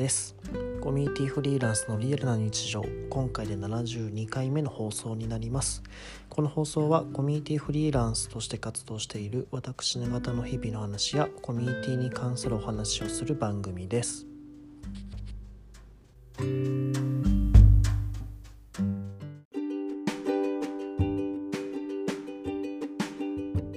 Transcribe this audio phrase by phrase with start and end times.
[0.00, 0.34] です。
[0.80, 2.82] コミュニティフリーランスのリアルな日常。
[3.10, 5.82] 今回で72回目の放送になります。
[6.30, 14.26] この放送はコミュニティフリーランスとして活動している私永田の日々の話やコミュニティに関するお話をする番組です。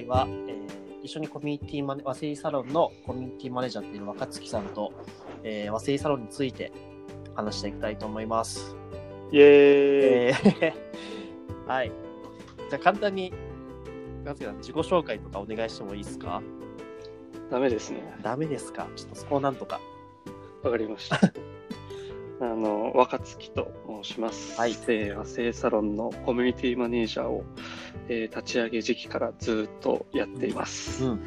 [0.08, 4.94] は、えー、一緒にコミュニティマネ和製サロンのコミュニティマネージャーっていう若月さんと、
[5.43, 6.71] えー、和製サロンについて
[7.35, 8.75] 話していきたいと思います。
[9.31, 11.91] イエーイ、えー はい。
[12.69, 13.31] じゃあ簡単に、
[14.25, 16.41] 若月さん自己紹介とかお願いしてもいいですか？
[17.52, 18.02] ダメですね。
[18.21, 18.88] ダメですか？
[18.95, 19.79] ちょっとそこをなんとか。
[20.63, 21.19] わかりました。
[22.41, 23.71] あの、若月と
[24.03, 24.59] 申します。
[24.59, 27.44] はいえー和製サロンのコミュニティマネージャーを、
[28.07, 31.05] えー立ち上げ時期からずっとやっています。
[31.05, 31.22] うん。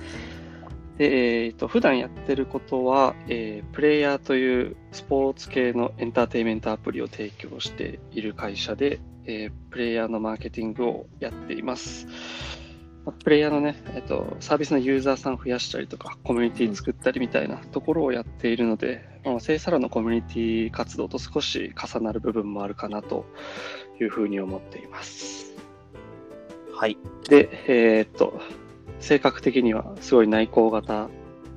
[0.99, 12.07] で、えーと、普段やってることは、えープレイヤーというスポーツ系のエンターテインメントアプリを提供している会社で、えープレイヤーのマーケティングをやっています。
[13.05, 23.27] まあプレイヤーのね、えっと、サービスのユーザーさんを増やしたりとか、コミュニティ作ったりみたいなところをやっているので、まあ、聖サロのコミュニティ活動と少し重なる部分もあるかなと
[24.01, 25.55] いうふうに思っています。
[26.73, 26.97] はい。
[27.29, 28.41] で、えーっと、
[29.01, 31.09] 性格的にはすごい内向型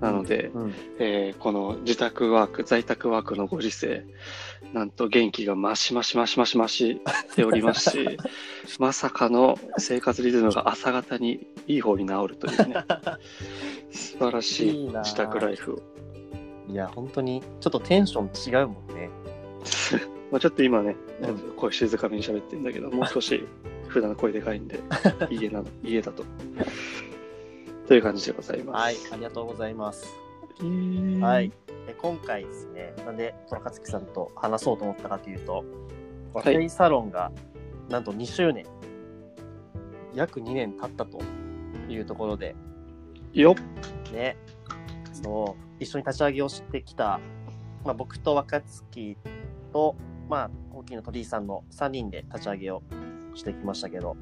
[0.01, 0.73] なので、うん。
[0.99, 4.05] えーこの自宅ワーク、在宅ワークのご時世、
[4.73, 7.01] なんと元気が増し増し増し増し増し
[7.35, 8.17] ておりますし、
[8.79, 12.85] まさかの生活リズムが朝方にいい方に治るというね、
[13.91, 15.81] 素晴らしい自宅ライフを。
[16.69, 19.09] いや、本当に、ちょっとテンション違うもんね。
[20.31, 23.43] まあちょっと今ねうん、声静かめに喋ってるんだけど、もう少し
[23.87, 24.79] 普段声でかいんで、
[25.31, 26.23] 家なの、家だと。
[27.89, 28.83] という感じでございます。
[28.83, 28.95] はい。
[29.13, 30.05] ありがとうございます。
[31.19, 31.50] ははい。。
[31.88, 35.66] で今回ですね、なんで若月さんと話そうと思ったかというと、
[36.31, 37.31] 和はい製サロンが
[37.89, 38.67] なんと2周年、
[40.13, 41.19] 約2年経ったと
[41.89, 42.55] いうところで、
[43.33, 44.11] よっ。
[44.13, 44.38] ね、
[45.11, 47.19] そう、一緒に立ち上げをしてきた、
[47.83, 49.17] まあ、僕と若月
[49.73, 49.95] と、
[50.29, 52.83] まあ、大きな鳥居さんの3人で立ち上げを
[53.33, 54.16] してきましたけど、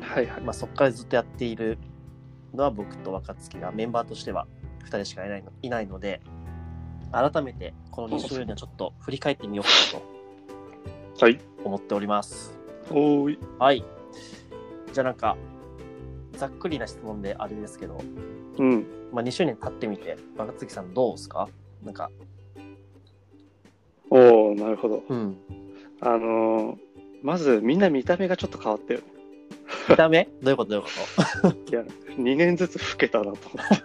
[0.00, 0.40] はいはい。
[0.40, 1.78] まあ、そこからずっとやっている
[2.56, 4.46] のは僕と若月がメンバーとしては
[4.84, 6.20] 2人しかいないのいないので
[7.12, 11.38] 改めてこの2周年をちょっと振り返ってみようかなはい。
[11.38, 12.52] と思っております
[12.90, 13.38] おーい。
[13.58, 13.84] はい
[14.92, 15.36] じゃあなんか
[16.32, 17.98] ざっくりな質問であれですけど、
[18.58, 18.86] うん。
[19.12, 21.48] まあ、2周年経ってみて若月さんどうですか？
[21.84, 22.10] なんか
[24.10, 25.02] おー、なるほど。
[25.08, 25.36] うん
[26.00, 26.76] あのー
[27.22, 29.06] まずみんな見た目がちょっと変わったよね。
[29.88, 30.70] 見た目どういうこと？
[30.72, 30.84] どういう
[31.54, 31.82] こいや、
[32.16, 33.36] 2年ずつ老けたなと思っ
[33.68, 33.82] て。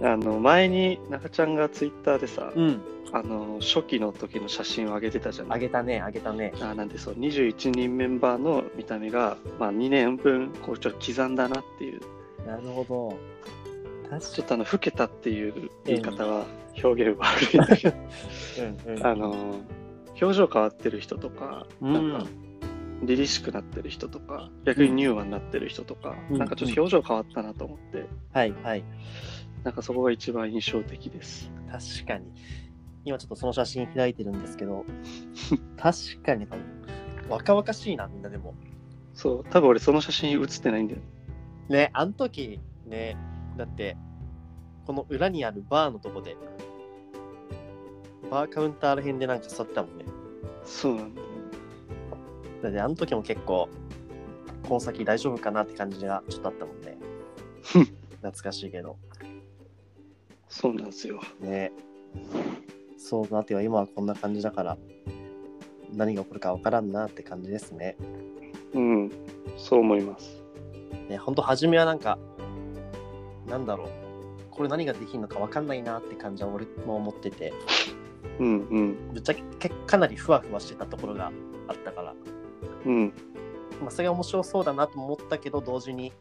[0.08, 0.12] あ。
[0.12, 2.80] あの、前に中ちゃんがツイッターでさ、うん。
[3.12, 5.58] あの、初期の時の写真を上げてたじゃない？
[5.58, 6.52] あげたねあげたね。
[6.60, 12.00] あなんでそう、21人メンバーの見た目が、まあ2年分、こう、ちょっと刻んだなっていう、
[12.46, 13.16] なるほど。
[14.10, 16.44] 確ちょっとあの、老けたっていう言い方は
[16.82, 17.96] 表現悪いんだけど、
[18.86, 19.06] うんうん。
[19.06, 19.30] あの、
[20.20, 22.20] 表情変わってる人とか、うんなん。
[22.22, 22.26] か、
[23.06, 28.84] 凛々しくなってる人とか、逆にニューマンになってる人とか、うんなんかちょっと表情変わったなと思って、はいはい
[29.62, 31.50] なんかそこが一番印象的です。
[31.70, 32.26] 確かに。
[33.06, 34.84] 今ちょっとその写真開いてるんですけど、
[35.76, 36.46] 確かに
[37.28, 38.54] 若々しいな、みんなでも。
[39.14, 41.00] そう、多分俺その写真写ってないんだよ。
[41.68, 43.16] ね、あの時ね、
[43.56, 43.96] だって、
[44.86, 46.36] この裏にあるバーのとこで、
[48.30, 50.04] バーカウンターら辺でなんか座ってたもんね。
[50.64, 51.23] そうなんだ
[52.66, 52.70] よ。
[52.70, 53.68] だってあの時も結構、
[54.68, 56.98] この先大丈夫かなって感じがちょっとあったもんね。
[58.22, 58.96] 懐かしいけど。
[60.48, 61.20] そうなんですよ。
[61.40, 61.72] ね。
[62.96, 64.78] そうなっては今はこんな感じだから、
[65.92, 67.96] 何が起こるかわからんなって感じですね。
[68.72, 69.12] うん、
[69.56, 70.42] そう思います。
[71.08, 72.18] ね、ほんと初めはなんか、
[73.46, 73.88] なんだろう、
[74.50, 77.52] これ何ができるのか分かんないなって感じは俺も思ってて、
[78.38, 81.30] うんうんぶっちゃけかなりふわふわしてたところが
[81.68, 82.03] あったから、
[82.86, 83.12] うん。
[83.80, 86.12] まあ、それが面白そうだなと思ったけど、同時に、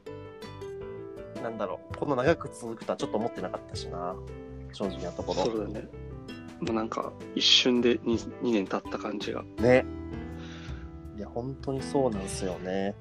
[1.42, 4.16] なんだろう、この長く続くとはちょっと思ってなかったしな、
[4.72, 5.44] 正直なところ。
[5.46, 5.88] そうだね。
[6.62, 9.44] もうなんか一瞬で 2, 2年経った感じが。
[9.60, 9.86] ね。
[11.18, 12.96] いや、本当にそうなんですよね。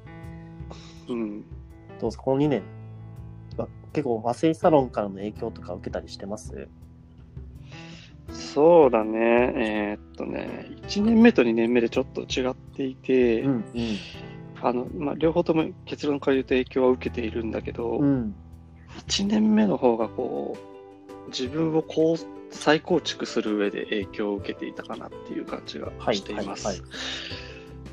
[1.08, 1.42] うん。
[1.42, 2.62] どうですか、この2年、
[3.56, 6.68] は結構和製サロンからの影響とか受けたりしてます？
[8.52, 9.52] そうだね。
[9.56, 13.64] えーっとね、1年目と2年目でちょっと違っていて、ん、
[14.60, 18.34] あの、まあ、両方とも結論から言うと影響は受けているんだけど、うん。
[19.08, 20.56] 1年目の方がこ
[21.26, 26.66] う、自分をこう再構築する上で影響を受けていたかなっていう感じがしています。
[26.66, 26.88] はいはい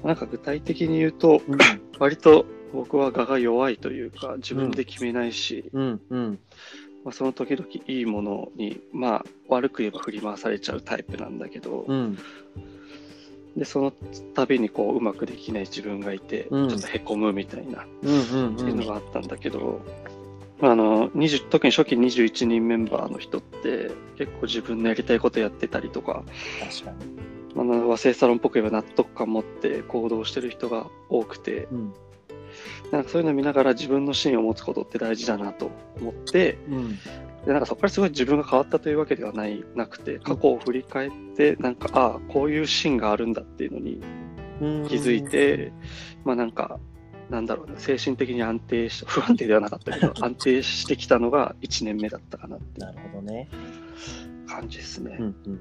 [0.04, 1.58] なんか具体的に言うと、うん
[2.00, 6.40] 割と僕は我が弱いというか、自分で決めないし、うんうん
[7.04, 12.18] まあ、その時々いいものに、まあ、悪く言えば振り回されちゃうタイプなんだけど、うん。
[13.56, 13.94] で、その
[14.34, 16.70] 度にこう、うまくできない自分がいて、うん。
[16.70, 19.82] ちょっとへこむみたいな、うんうんっていうのがあったんだけど、
[20.62, 26.24] あの、20特に初期21人メンバーの人って、結構自分のやりたいことやってたりとか、
[26.60, 27.20] 確かに。
[27.56, 31.94] あの和製サロンっぽく言えば納得感持って行動してる人が多くて、うん
[32.92, 36.98] なんかそういうのを見ながら自分の芯を持つことって大事だなと思って、うん。
[37.46, 44.02] でなんかそこからすごい自分が変わったというわけではないなくて、過去を振り返って、なんか、ああ、こういう芯があるんだっていうのに
[44.62, 44.88] うん。
[44.88, 45.72] 気づいて、
[46.24, 46.80] まあなんか、
[47.30, 53.48] なんだろうね、精神的に安定し、不安定ではなかったけど、 安定してきたのが1年目だったかなってなるほどね。
[54.48, 55.18] 感じですね。
[55.20, 55.60] うんうん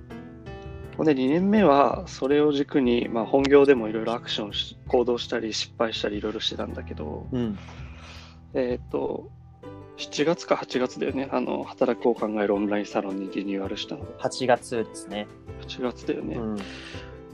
[0.98, 7.56] ほんで2年目はそれを軸に、まあ、本業でもいろいろアクションし行動したり失敗したりいろいろしてたんだけど、うん。
[8.52, 9.30] えっ、と
[9.96, 14.06] 7月か8月だよねあの働くを考えるオンラインサロンにリニューアルしたの。
[14.18, 15.28] 8月ですね。
[15.68, 16.58] 8月だよね、うん。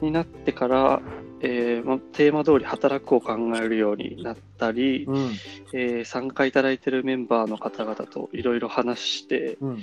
[0.02, 1.00] になってから、
[1.40, 5.30] えーまあ、テーマ通り働くを考えるようになったり、うん。
[5.72, 9.82] えー参加いただいているメンバーの方々といろいろ話して、うん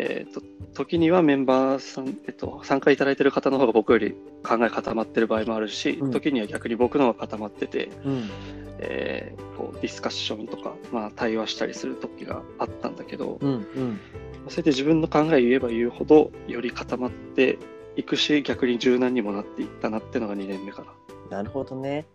[0.00, 0.40] えー、と
[0.72, 4.12] 時にはメンバーさん、えっと、参加いただいている方の方が僕より
[4.42, 6.10] 考え固まってる場合もあるし、うん。
[6.10, 8.30] 時には逆に僕の方が固まってて、うん。
[8.78, 14.00] えーこうディスカッションとか、まあ、対話したりする時があったんだけど、うんうん。
[14.48, 17.58] そうやって自分の考えを言えば言うほどより固まって
[17.96, 20.82] いくし逆に柔軟にもなっていったなっていうのが2年目か
[21.30, 21.42] な。
[21.42, 22.06] るほどね。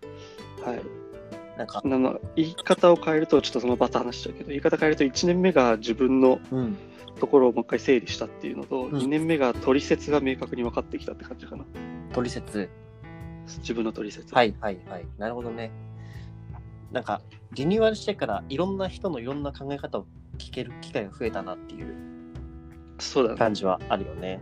[0.65, 0.71] な。
[0.71, 0.81] はい。
[1.55, 1.83] なんか。
[2.35, 6.77] 言い方を変えるとちょっとそのバタ話しちゃうけど言い方変えると1年目が自分のうん
[7.19, 8.91] ところをもう一回整理したっていうのと、ん。
[8.91, 11.65] 2年目が取説が明確に分かってきたって感じかな。
[12.13, 12.69] 取説
[13.59, 15.05] 自分の取説はいはいはい。
[15.17, 15.71] なるほどね。
[16.91, 17.21] なんか
[17.53, 20.05] リニューアルしてからいろんな人のいろんな考え方を
[20.37, 21.95] 聞ける機会が増えたなっていう
[23.37, 24.39] 感じはあるよね。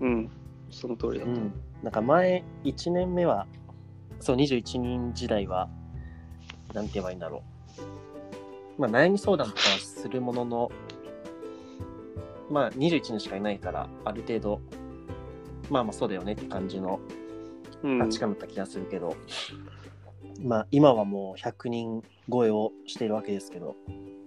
[0.00, 0.30] うん。
[0.70, 1.34] その通りだと、う。
[1.34, 1.52] ん。
[1.82, 3.46] なんか前1年目は
[4.20, 5.68] そう21人時代は
[6.74, 7.42] なんて言えばいいんだろ
[8.78, 8.80] う。
[8.80, 10.70] まあ悩み相談とかはするものの
[12.50, 14.60] まあ21人しかいないからある程度
[15.70, 17.00] まあまあそうだよねって感じの
[17.82, 17.98] うん。
[17.98, 19.14] 価値観だった気がするけど、
[20.42, 23.76] まあ今はもう100人超えをしているわけですけど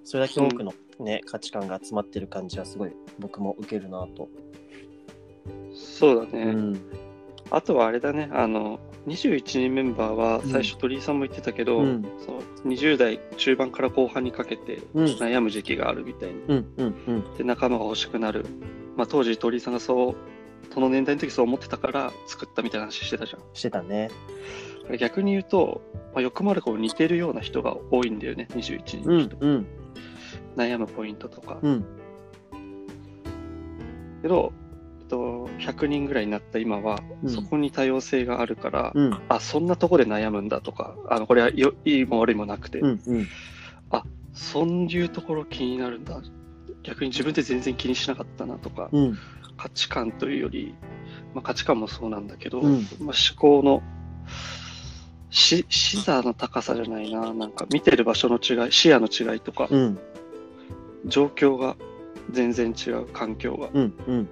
[0.03, 4.29] それだけ多くのね、価値観が集まってる感じはすごい僕も受けるなと、
[5.73, 6.81] そうだね、うん。
[7.49, 8.79] あとはあれだねあの
[9.09, 12.03] 21人メンバーは最初鳥居さんも言ってたけど、うん。
[12.25, 15.05] その20代中盤から後半にかけてうん。
[15.05, 16.35] 悩む時期があるみたいに。
[16.47, 18.45] うんうんうんで仲間が欲しくなる、
[18.95, 20.15] まあ、当時鳥居さんがそう
[20.73, 23.41] その年代の時そう思ってたから作ったみたいな話してたじゃん。
[23.53, 24.11] してたね。
[24.99, 25.81] 逆に言うと、
[26.13, 29.67] まあ、よくも悪くも似てるような人が多いんだよね21人うんの人、うん。
[30.55, 31.85] 悩むポイントとか、うん。
[34.21, 34.51] けど、
[35.09, 37.29] と、100人ぐらいになった今は、うん。
[37.29, 39.19] そこに多様性があるから、うん。
[39.27, 43.27] あそんなとこで悩むんだとかあのこれはよいいも悪いもなくて、うんうん。
[44.39, 46.21] そういうところ気になるんだ。
[46.83, 49.17] 逆に自分で全然気にしなかったなとか、うん。
[49.57, 50.73] 価値観というより、
[51.33, 52.73] まあ、価値観もそうなんだけど、うん。
[52.73, 53.83] まあ、思考の
[55.29, 57.33] し視座の高さじゃないな。
[57.33, 59.99] なんか見てる場所の違い視野の違いとか、うん。
[61.05, 61.75] 状況が
[62.31, 63.69] 全然違う環境が。
[63.73, 64.29] うんうん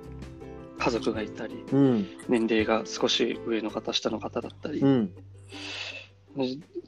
[0.78, 2.08] 家族がいたりうん。
[2.28, 5.12] 年齢が少し上の方下の方だったり、うん。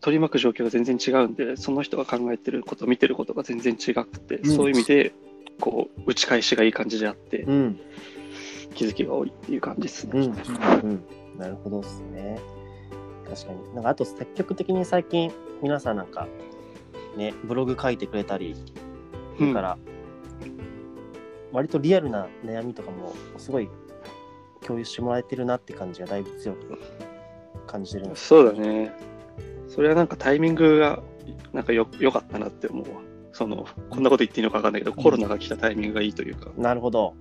[0.01, 4.55] 取り巻く状況が全然違うんでその人が考えてること見てることが全然違くて、うん。
[4.55, 5.13] そういう意味で
[5.59, 7.79] こう打ち返しがいい感じであって、うん。
[8.75, 10.27] 気づきが多いっていう感じですね。
[11.37, 12.39] なるほどですね。
[13.27, 13.75] 確かに。
[13.75, 15.31] なんかあと積極的に最近
[15.61, 16.27] 皆さんなんか
[17.17, 18.55] ねブログ書いてくれたり
[19.37, 19.77] それから、
[21.51, 23.69] 割とリアルな悩みとかもすごい
[24.61, 26.79] 共有してもらえてるなって感じがだいぶ強く
[27.67, 28.93] 感じてるんですそうだね。
[29.67, 31.01] それはなんかタイミングが
[31.53, 33.01] なんかよ良かったなって思うわ。
[33.31, 37.13] そのこんなこと言っていいのか分かんないけど、コロナが来たタイミングがいいというか、なるほど。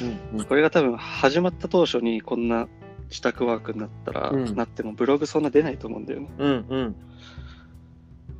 [0.00, 2.68] うんうんこれが多分始まった当初にこんな
[3.08, 6.30] 自宅ワークになったら、うんなってもブログそんな出ないと思うんだよね。
[6.38, 6.96] うんうん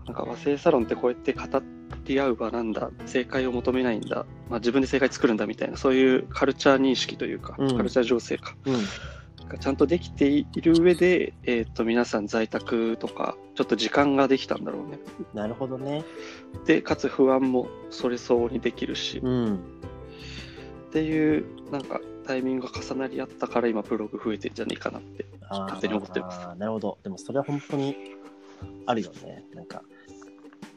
[0.07, 1.43] なんか和製サロンってこうやって語
[2.05, 8.77] り合う場なんだ、正解を求めないんだ、まあ、自分で正解作るんだみたいな、そういうカルチャー認識というか、うんカルチャー情勢か、うん
[9.49, 14.99] がちゃんとできている上で、えっ、と、皆さん在宅とか、ちょっと時間ができたんだろうね。
[15.35, 16.05] なるほどね。
[16.65, 19.59] で、かつ不安もそれ相応にできるし、うんっ
[20.89, 26.99] っていうなんかタイミングが重なり合ったから今ブログ増えてんじゃねえかなって勝手に思ってますなるほど。
[27.03, 27.95] でもそれは本当に
[28.87, 29.45] あるよね。
[29.55, 29.83] なんか、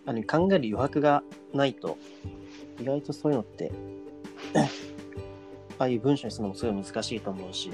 [0.10, 1.22] あの考える余白が
[1.54, 2.00] ないと、
[2.82, 3.72] 意外とそういうのって、
[5.78, 7.70] ああいう文章にするのもすごい難しいと思うし、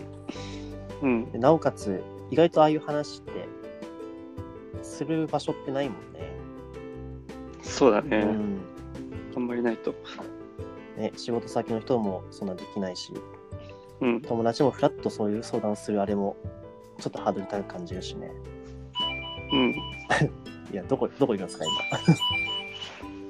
[1.01, 3.31] うんでなおかつ、意外とああいう話って、
[4.81, 6.29] する場所ってないもんね。
[7.61, 8.59] そうだね、うん。
[9.33, 9.95] あんまりないと
[10.97, 13.13] ね、仕事先の人もそんなできないし、
[14.01, 16.35] うん友達もフラッとそういう相談するあれも、
[16.99, 18.29] ちょっとハードル高く感じるしね。
[19.53, 19.75] うん
[20.71, 21.73] いや、どこ、どこ行くんですか、今。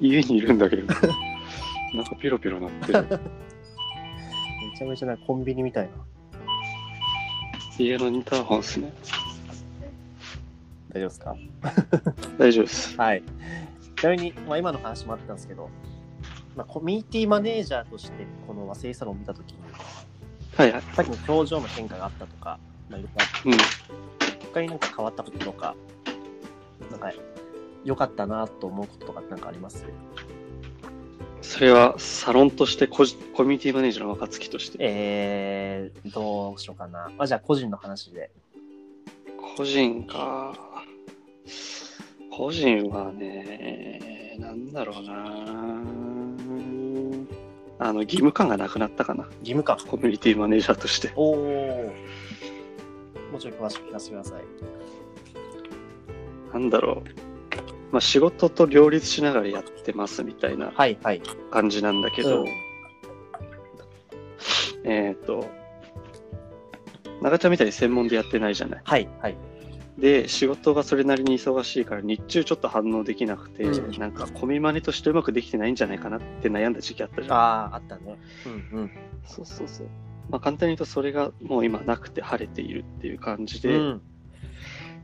[0.00, 0.86] 家にいるんだけど。
[1.94, 3.06] なんかピロピロなってる。
[4.72, 5.90] めちゃめちゃなコンビニみたいな。
[7.78, 8.92] 家のインターホンですね。
[10.92, 11.36] 大丈夫ですか？
[12.38, 12.96] 大丈夫です。
[12.98, 13.22] はい。
[13.96, 15.68] ちなみに、まあ、今の話もあったんですけど、
[16.56, 19.58] まあ、コミュニティマネージャーとして、この和製サロンを見たときに、
[20.56, 20.82] はいはい。
[20.94, 22.58] さっきの表情の変化があったとか、
[22.90, 23.58] まあ、いろいろあってうん。
[24.52, 25.74] 他になんか変わったこととか、
[26.90, 27.12] なんか、
[27.84, 29.86] 良かったなと思うこととかってなんかあります？
[31.42, 37.10] それはサロンとしてコジコミュニティマネージャーの若月としてえー、どうしようかな。
[37.16, 38.30] まあ、じゃあ、個人の話で。
[39.56, 40.54] 個人か
[42.30, 45.14] 個人はねなんだろうな
[47.78, 49.78] あの義務感がなくなったかな義務感。
[49.78, 51.92] コミュニティマネージャーとしておお。
[53.30, 54.42] もうちょい詳しく聞かせてください。
[56.52, 61.22] なんだろうまあ仕事と両立しながらやってますみたいなはい、はい。
[61.50, 62.46] 感じなんだけど、うん
[64.84, 65.44] えっ、と
[67.20, 69.36] 長ちゃんみたいに専門でやってないじゃないはい、はい。
[69.98, 77.40] で仕事がそれなりに忙しいから日中ちょっと反応できなくて、うんなんかコミマネとしてうまくできてないんじゃないかなって悩んだ時期あったじゃんあ
[77.72, 78.18] あ、あったね。
[78.72, 78.90] うん、うん。
[79.24, 79.86] そうそうそう
[80.28, 84.02] まあ簡単に言うとそれがもう今なくて晴れているっていう感じで、うん、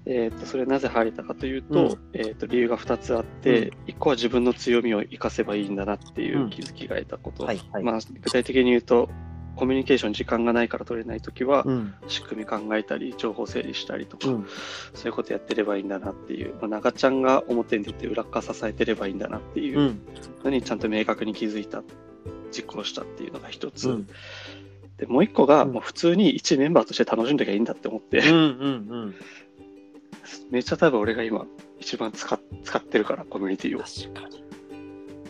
[0.04, 1.98] えー、とそれはなぜ晴れたかというと,、うん。
[2.12, 7.82] えー、と理由が2つあって、う1個は自分の強みを生かせばいいんだなっていう気づきが得たこと、はい、はい。
[7.82, 9.08] まあ、具体的に言うと
[9.56, 14.46] コミュニケーション時間がないから取れないときは、うん、仕組み考えたり情報整理したりとか、うん。
[14.94, 20.00] そういうことやってればいいんだなっていう、まあ、長ちゃんが表に出て裏側支えてればいいんだなっていううん。
[20.44, 21.82] のにちゃんと明確に気づいた
[22.50, 24.08] 実行したっていうのが一つ、うん。
[24.96, 25.72] でもう一個が、うん。
[25.72, 28.44] もう普通に一メンバーとして楽しんできゃいいんだって思って、うんうんう
[29.08, 29.14] ん
[30.50, 31.46] めっちゃ多分俺が今
[31.78, 33.80] 一番使っ使ってるからコミュニティを。
[33.80, 34.42] 確かに。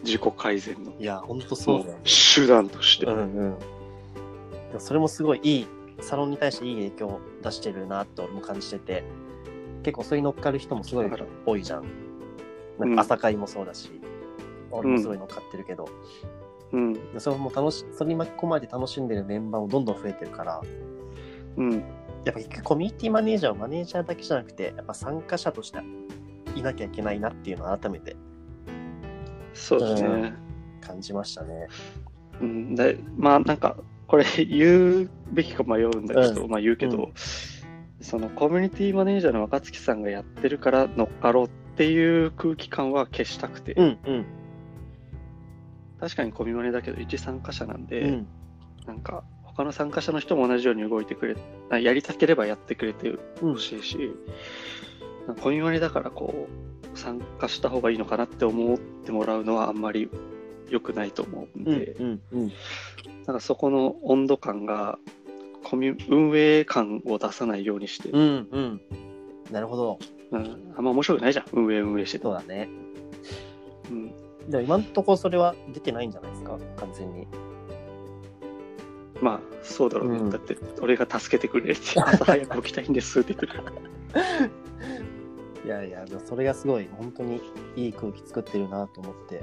[0.04, 0.92] 自己改善の。
[0.99, 2.00] いやほんとそうだよね。
[2.34, 3.58] 手段として、うんうん。
[3.58, 5.66] でもそれもすごいいい
[6.00, 9.04] サロンに対していい影響を出してるなと俺も感じてて
[9.84, 11.11] 結構それに乗っかる人もすごい
[11.46, 11.84] 多いじゃん。
[12.78, 12.96] なんうん。
[12.96, 13.90] か朝会もそうだし、
[14.70, 15.88] 俺もすごい乗っかってるけど、
[16.72, 16.92] うん。
[17.12, 20.61] でそれも楽しそれに巻き込まれて楽しんでるメンバーもどんどん増えてるから。
[21.56, 21.84] うん
[22.25, 25.81] やっぱコミュニティマネージャーはマネージャーだけじゃなくてやっぱ参加者として
[26.55, 28.17] いなきゃいけないなっていうのを改めて
[29.55, 30.35] そうですね、
[30.81, 31.69] 感じましたね。
[32.41, 33.76] うん、でまあなんか
[34.07, 37.12] これ言うべきか迷うんだけど、うまあ言うけど、うん。
[38.02, 44.26] そのコミュニティマネージャーの若月さんがやってるから乗っかろうっていう空気感は消したくて、うんうん。
[45.99, 48.26] 確かにコミマネだけど一参加者なんで、うん。
[48.87, 49.25] なんか
[49.56, 51.37] 他の参加者の人も同じように動いてくれ
[51.71, 54.12] あやりたければやってくれてほしいし、
[55.26, 56.49] なんかコミマネだからこ
[56.94, 60.11] う参加した方がいいのかなって思ってもらうのはあんまり
[60.68, 62.52] 良くないと思うんうんで、うんうん。
[63.26, 64.99] なんかそこの温度感が
[65.64, 68.80] コミュ運営感を出さないようにして、うんうん。
[69.50, 69.99] なるほど。
[70.30, 72.25] うん、あんま面白くないじゃん運営運営してて。
[72.25, 72.68] そうだね。
[73.90, 77.26] うん、でも今んところそれは出てないんじゃないですか完全に。
[79.23, 80.31] まあそうだろうね、うん。
[80.31, 83.62] だって俺が助けてくれって 朝早く起きたいんですって言ってる。
[85.64, 87.41] いやいや、それがすごい本当に
[87.76, 89.43] いい空気作ってるなと思って、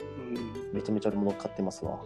[0.00, 0.76] うん。
[0.76, 1.98] めちゃめちゃ俺も乗っかってますわ。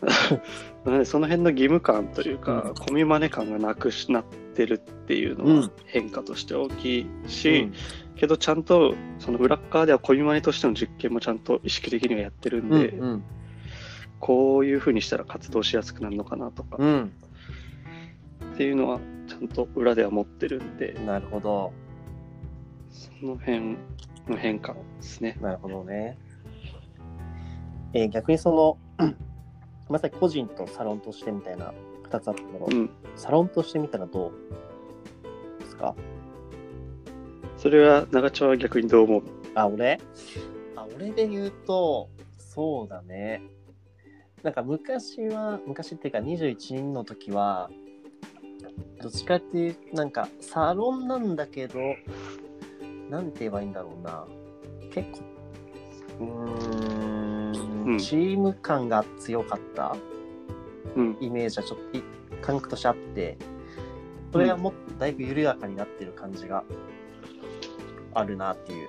[1.06, 2.74] その辺の義務感というか、うん。
[2.74, 5.70] コミマネ感がなくしなってるっていうのはうん。
[5.86, 7.72] 変化として大きいし、うん。
[8.16, 13.24] けどちゃんとその裏っ側ではコミマネとしての実験もちゃんと意識的にはやってるんで、うんうん
[14.20, 17.12] こういう風にしたら活動しやすくなるのかなとか、うん、
[18.54, 18.98] っていうのは
[19.28, 21.72] ちゃんと裏では持ってるんでなるほど。
[22.90, 23.76] その辺
[24.28, 25.36] の変化ですね。
[25.40, 26.16] なるほどね。
[27.92, 29.06] えー逆にその、
[29.88, 31.72] まさに個人とサロンとしてみたいな
[32.10, 35.94] 2つあったけど、うん、サロンとしてみたらどうですか？
[37.56, 39.22] それは長丁は逆にどう思う？
[39.54, 40.00] あ、俺？
[40.76, 42.08] あ、俺で言うと、
[42.38, 43.42] そうだね。
[44.42, 47.70] なんか昔は、昔っていうか21人の時は、
[49.02, 51.78] どっちかっていうと、なんかサロンなんだけど、
[53.10, 54.26] なんて言えばいいんだろうな。
[54.90, 55.20] 結構、
[56.20, 59.96] うーうんん、チーム感が強かった
[60.96, 61.16] うん。
[61.20, 62.02] イメージはちょっとい
[62.40, 63.36] 感覚としてあって、
[64.32, 66.64] それがもっとだいぶ緩やかになってる感じが
[68.14, 68.88] あるなっていう。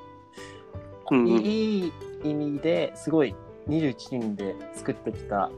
[1.11, 3.33] いい意味ですごい
[3.69, 5.51] 21人で作ってきた、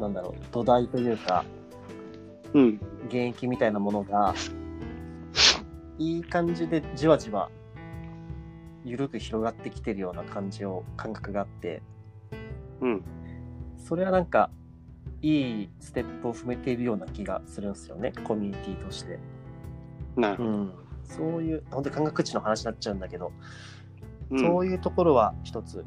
[0.00, 1.44] なんだろう、土台というか、
[2.52, 2.80] うん。
[3.06, 4.34] 現役みたいなものが、
[5.98, 7.50] いい感じでじわじわ、
[8.84, 11.82] 緩く広がってきてるような感じを、感覚があって、
[12.80, 13.04] うん。
[13.76, 14.50] それはなんか、
[15.22, 19.18] いいステップを踏めているような気がするんですよね、コミュニティとして。
[20.16, 20.50] なるほど。
[20.50, 20.72] うん。
[21.04, 23.32] そういう、本当に感覚値の話になっちゃうんだけど、うん
[24.36, 25.84] そういうところは一つ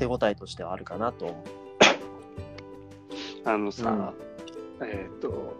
[0.00, 1.60] 手応えとしてはあるかなと思う。
[3.44, 4.14] あのさ、
[4.82, 5.54] えっ、と、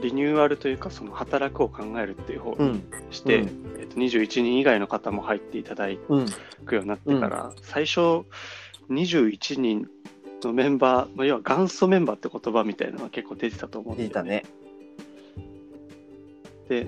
[0.00, 2.82] リニューアルというか、その働くを考えるっていう方にうん。
[3.10, 3.48] して、う
[3.78, 5.96] えっと21人以外の方も入っていただうん。
[6.66, 8.24] くようになってから、最初、
[8.90, 9.88] 21人
[10.42, 14.44] のメンバー、まあ、要は元祖メンバーって言葉みたいなのが結構出てたと思うんだよ出たね。
[16.68, 16.86] で、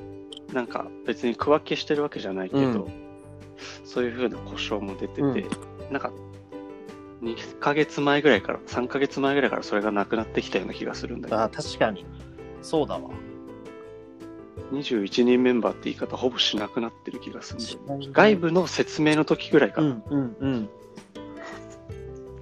[0.53, 3.09] なんか別に区分けしてるわけじゃないけど、うん
[3.85, 5.49] そういう風な故障も出てて、うん
[5.91, 6.13] なんか
[7.23, 12.07] 2ヶ月前ぐらいから、3ヶ月前ぐらいからそれがなくなってきたような気がするんだけど、ああ、確かに。
[12.63, 13.11] そうだわ。
[14.73, 20.71] 21人メンバーって言い方ほぼしなくなってる気がするんだよね外部の説明の時ぐらいからうんうんうん。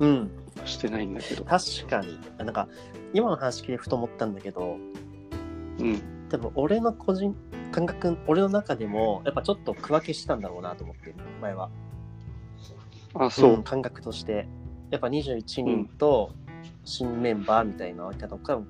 [0.01, 0.31] うん。
[0.65, 2.19] してないんだけど、確かに。
[2.39, 2.69] なんか、
[3.13, 4.79] 今の話聞いてふと思ったんだけど、
[5.79, 7.37] うん、多分俺の個人
[7.71, 11.71] 感覚、俺の中でも、やっぱちょっと区分けしてたんだろうなと思ってる、前は。
[13.15, 14.49] あ、そう、ん感覚として。
[14.91, 16.31] やっぱ21人と
[16.85, 18.61] 新メンバーみたいな分け方が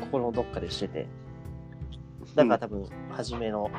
[0.00, 1.06] 心のどっかでしてて。
[2.34, 3.70] だから多分、初めの、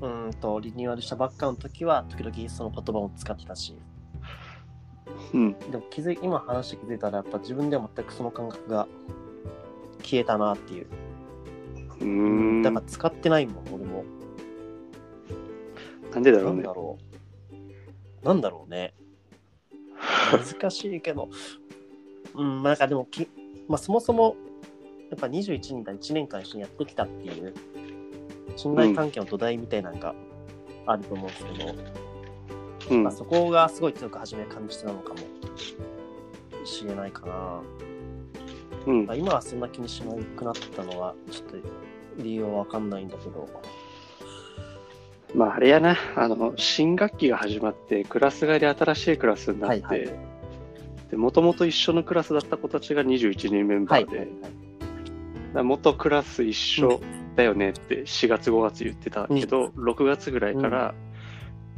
[0.00, 3.74] うーんと、リニューアルしたばっかの時は、時々その言葉を使ってたし、
[5.32, 8.86] うん、でも気づい、今話して気づいたら、やっぱ自分では全くその感覚が
[10.02, 10.86] 消えたなっていう。
[12.00, 14.04] うーん、だから使ってないもん、俺も。
[16.12, 16.72] なんでだろなうんねだ。
[16.74, 16.98] ろ
[18.22, 18.26] う。
[18.26, 18.94] なんだろうね。
[20.32, 21.28] 難しいけど。
[22.34, 23.28] うん、まあなんかでもき、
[23.68, 24.36] まあそもそも、
[25.10, 27.54] やっぱ21人が1年間一緒にやってきたっていう、
[28.56, 30.14] 信頼関係の土台みたいなのが
[30.86, 31.74] あると思うんですけど、
[32.90, 35.20] うんまあ、そこがすごい強く初め感じてたのかも
[36.64, 37.60] しれないかな。
[38.86, 41.56] うんまあ、今はそんな気にしなくなったのは、ちょっと
[42.22, 43.48] 理由はわかんないんだけど。
[45.34, 50.10] まああれやな、あの、新学期が始まって、クラス替えで新しいクラスになって、はいはい
[51.10, 54.28] で、もともと一緒のクラスだった子たちが21人メンバはいーで、だか
[55.54, 57.00] ら元クラス一緒
[57.36, 60.94] だよねって4月5月言ってたけど、6月ぐらいから、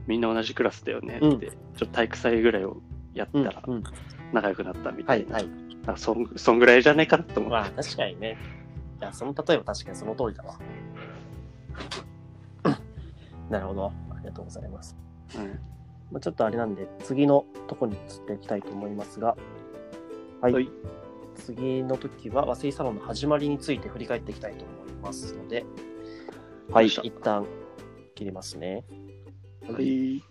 [0.07, 2.77] みんな同じクラスだよねって、うんちょっと体育祭ぐらいを
[3.15, 3.85] やったらうんうん
[4.33, 5.09] 仲良くなったみたな。
[5.09, 5.49] はいいはい。
[5.87, 7.53] あそんそんぐらいじゃないかなと思う。
[7.53, 8.37] まあ確かにね。
[9.01, 10.59] いや、その例えば確かにその通りだわ。
[13.51, 13.87] なるほど。
[13.87, 14.97] ありがとうございます。
[15.37, 15.61] うん
[16.13, 19.37] まあ、ちょっとあれなんで、次のとこに移っていきたいと思いますが、
[20.41, 20.53] はい。
[20.53, 20.71] はい
[21.37, 25.65] 次の時は和製サロンの始まりについて振り返っていきたいと思いますので、
[26.71, 26.87] はい。
[26.87, 27.47] 一旦
[28.15, 28.85] 切りますね。
[29.67, 30.23] はい。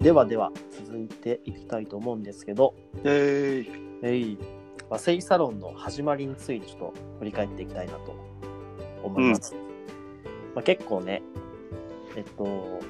[0.00, 2.74] ではでは、続いていきたいと思うんですけど、
[3.04, 3.90] えーい。
[4.02, 4.38] えい、
[4.90, 8.16] 和製サロンの始まりについてちょっと振り返っていきたいなと
[9.04, 9.54] 思います。
[10.54, 11.22] まあ、結構ね、
[12.16, 12.80] えっと、こ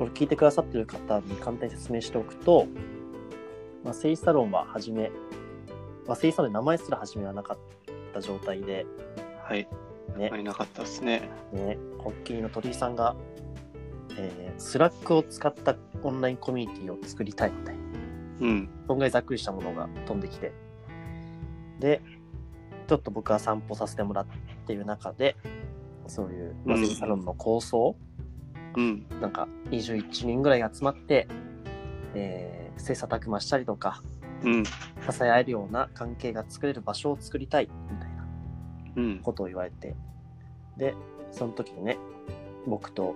[0.00, 2.66] れ聞いてくださってる方に簡単に説明しておくと、
[3.84, 5.10] 和製サロンは初め、
[6.06, 7.58] 和製サロンの名前すら初めはなかっ
[8.12, 8.84] た状態で、
[9.42, 9.66] はい。
[10.18, 11.30] ね、あいなかったですね。
[11.52, 13.16] ね、コッキリの鳥井さんが、
[14.18, 17.82] えー、スラックを使ったオンラインコミュニティを作りたいみたいな。
[18.40, 18.68] うん。
[18.86, 20.52] そんぐらいざっくりしたものが飛んできて。
[21.80, 22.00] で、
[22.86, 24.26] ちょっと僕は散歩させてもらっ
[24.66, 25.36] ている中で、
[26.06, 27.96] そういうマセキサロンの構想、
[28.76, 29.06] うん。
[29.20, 31.26] なんか21人ぐらい集まって、
[32.14, 34.02] えー、切磋琢磨したりとか、
[34.42, 34.64] うん。
[34.64, 34.72] 支
[35.22, 38.24] え合えるような関係が作れる場所を作りたいみたいな
[38.96, 39.18] うん。
[39.20, 39.96] ことを言われて、
[40.76, 40.94] で、
[41.32, 41.98] その時にね、
[42.66, 43.14] 僕と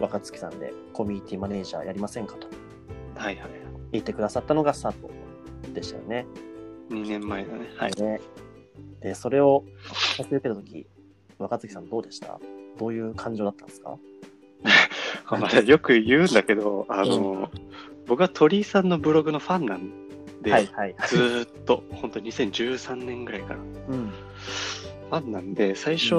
[0.00, 2.48] 若月さんでコミュニティマネージャーやりませんかと
[3.16, 3.50] はいはい。
[3.92, 5.10] 言ってくださったのがスタート
[5.72, 6.26] でしたよね。
[6.90, 7.70] 2年前だね。
[7.76, 7.92] はい。
[7.92, 8.20] で、
[9.00, 9.64] でそれを
[10.16, 10.86] させて受けた時
[11.38, 12.38] 若月さんどうでした？
[12.78, 13.96] どういう感情だったんですか？
[15.38, 17.50] まあよく言うんだけど、あの、
[18.06, 19.90] 僕は鳥居さんのブログのファンなん
[20.42, 20.94] で、はいはい。
[21.06, 24.08] ずーっと、本当2013年ぐらいから、うん。
[24.08, 26.14] ファンなんで、最初、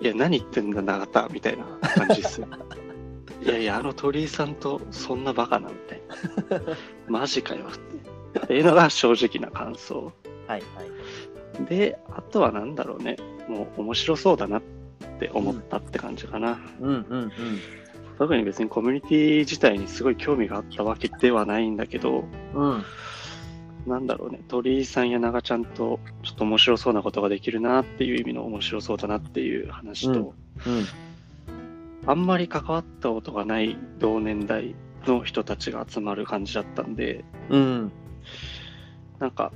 [0.00, 2.48] いや、何言ってんだ、永田、みたいな感じですよ。
[3.42, 6.02] いやいや、あの鳥居さんとそんなバカな、みたい
[6.60, 6.76] な。
[7.20, 7.66] マジかよ、
[8.44, 8.54] って。
[8.54, 10.12] いうのが正直な感想。
[10.46, 10.82] はいは
[11.62, 11.66] い。
[11.66, 13.16] で、あとはなんだろうね。
[13.48, 14.62] もう面白そうだなっ
[15.18, 16.58] て思ったって感じかな。
[16.80, 17.32] うんうんうん。
[18.18, 22.84] 特に別にコミュニティ自体にすごい興味があったわけではないんだけど、うん。
[23.86, 30.34] なんだろうね、鳥居さんや長ちゃんとちょっと面白そうなことができるなっていう意味の面白そうだなっていう話と、
[30.66, 30.84] うん。
[32.06, 34.74] あんまり関わったことがない同年代
[35.06, 37.92] の人たちが集まる感じだったんで、うん。
[39.18, 39.52] なんか、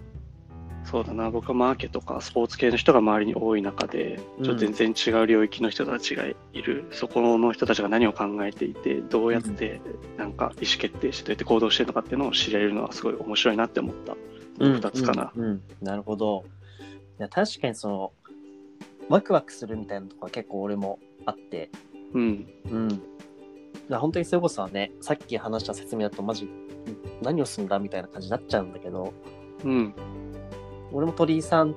[0.84, 9.80] そうだな、僕はマーケとかスポーツ系の人が周りに多い中で、うんちょっと全然違う領域の人たちがいる、そこの人たちが何を考えていて、どうやって
[10.16, 14.16] なんか意思決定して、どうやって行動してるのかっていうのを知れるのはすごい面白いなって思った。
[14.58, 14.74] うん。
[14.74, 15.44] 二つかなうん。
[15.44, 16.44] うんなるほど。
[17.18, 18.12] いや、確かにその、
[19.08, 21.70] ワクワクするみたいなとこは結構俺もあって、
[22.14, 22.46] うん。
[22.70, 23.02] うん。
[23.90, 26.48] 本当にそれこそはね、さっき話した説明だとマジ、
[27.22, 29.12] 何をすんだみたいな感じになっちゃうんだけど、
[29.64, 29.94] うん。
[30.92, 31.74] 俺も鳥居さん、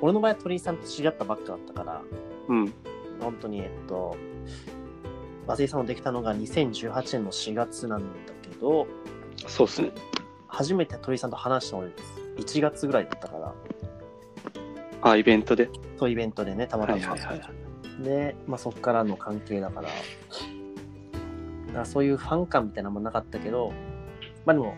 [0.00, 2.02] 俺の場合は鳥居さんと知り合ったばっかだったから、
[2.48, 2.72] うん。
[3.20, 4.16] 本当に、えっと、
[5.46, 8.06] 松井さんのできたのが2018年の4月なんだ
[8.42, 8.86] けど、
[9.46, 9.92] そうっすね。
[10.48, 12.58] 初めて鳥居さんと話したのです。
[12.58, 13.54] 1月ぐらいだったから、
[15.02, 15.70] あ、イベントで？
[15.98, 16.98] そうイベントでね、たまたま。
[16.98, 17.50] はいはいは
[18.00, 18.02] い。
[18.02, 19.88] で、まあ、そこからの関係だから、だ
[21.72, 23.72] からそういうファン感みたいなのもなかったけど、
[24.44, 24.74] まあでも、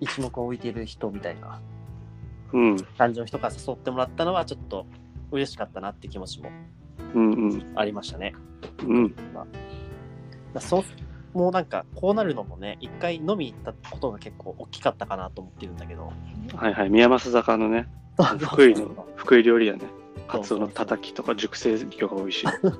[0.00, 1.60] 一目置いてる人みたいな
[2.52, 2.76] うん。
[2.98, 4.86] 感じの人から誘ってもらったのはちょっと
[5.30, 6.50] 嬉しかったなって気持ちも
[7.14, 7.72] うんうん。
[7.76, 8.34] ありましたね。
[8.82, 9.14] うん。
[9.34, 9.46] まあ、
[10.54, 10.84] だそう、
[11.32, 16.12] もうなんか、こうなるのもね、一回飲み行ったことが結構大きかったかなと思ってるんだけど。
[16.54, 16.90] はいはい。
[16.90, 17.88] 宮益坂のね、
[18.38, 19.82] 福井の、福井料理屋ね。
[20.28, 22.46] カツオのたたきとか熟成魚が美味しい。
[22.62, 22.72] そう。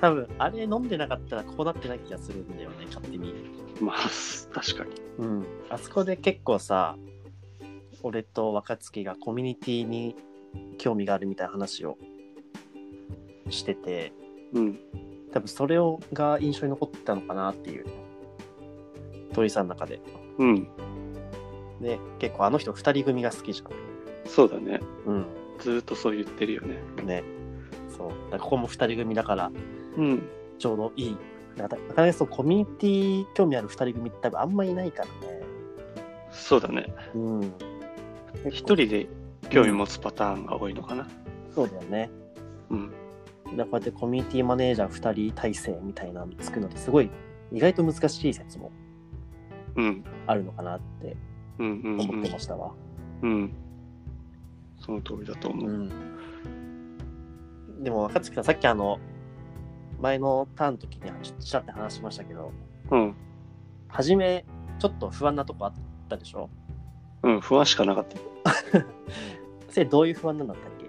[0.00, 3.34] 多分、あれ飲んでなかったらこうなってない気がするんだよね、勝手に。
[3.80, 3.96] まあ、
[4.52, 4.90] 確かに。
[5.18, 5.46] うん。
[5.70, 6.96] あそこで結構さ、
[8.02, 10.16] 俺と若月がコミュニティに
[10.78, 11.98] 興味があるみたいな話を
[13.50, 14.12] してて、
[14.52, 14.78] うん。
[15.32, 17.86] 多分それをが印象に残ってたのかなっていう。
[19.32, 20.00] 鳥さんの中で。
[20.38, 20.68] うん。
[21.80, 23.62] で、結構あの人二人組が好きじ
[24.26, 24.80] そうだね。
[25.06, 25.26] ゃん。
[25.58, 26.78] ずーっとそう言ってるよね。
[26.98, 27.06] うん。
[27.06, 27.24] ね。
[27.96, 28.08] そう。
[28.08, 29.50] だからここも二人組だから、
[29.96, 30.22] うん。
[30.58, 31.16] ちょうどいい。
[31.56, 35.42] なかなかそうコミュニティ興味ある二人組って多分あんまいないからね。
[36.30, 36.86] そうだね。
[37.14, 37.52] うん。
[38.50, 39.06] 一人で
[39.50, 41.08] 興味持つパターンが多いのかな。
[41.54, 42.10] そうだよね。
[42.70, 42.90] うん。
[42.90, 42.96] だか
[43.56, 47.10] らこうやってコミュニティマネージャー2人体制みたいなの作るのってすごい
[47.52, 48.72] 意外と難しい説も
[49.76, 50.04] うん。
[50.26, 51.16] あるのかなって
[51.58, 52.72] うんうん思ってうんましたわ。
[53.22, 53.54] うん。
[54.80, 55.70] その通りだと思う。
[55.70, 55.90] うん。
[57.82, 58.98] でも若月さんさっきあの
[60.00, 62.52] 前のターンの時にちょっとちらって話しましたけど
[62.90, 63.14] うん。
[63.88, 64.44] 初め
[64.78, 65.72] ちょっと不安なとこあっ
[66.08, 66.50] たでしょ？
[67.22, 67.40] うん。
[67.40, 68.06] 不安しかなかっ
[68.42, 68.52] た。
[69.70, 70.84] それどういう不安なんだったっけ？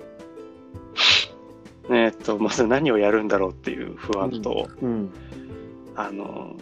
[1.95, 5.11] えーっと、まず何をやるんだろうっていう不安と、うん。
[5.95, 6.55] あの、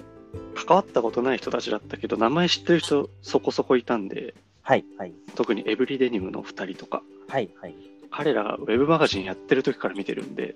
[0.54, 7.76] 関わったことない人たちだったけど、名前知ってる人そこそこいたんで、はいはい特にエブリデニムの2人とか、はいはい。
[8.12, 10.56] 彼らがウェブマガジンやってる時から見てるんで、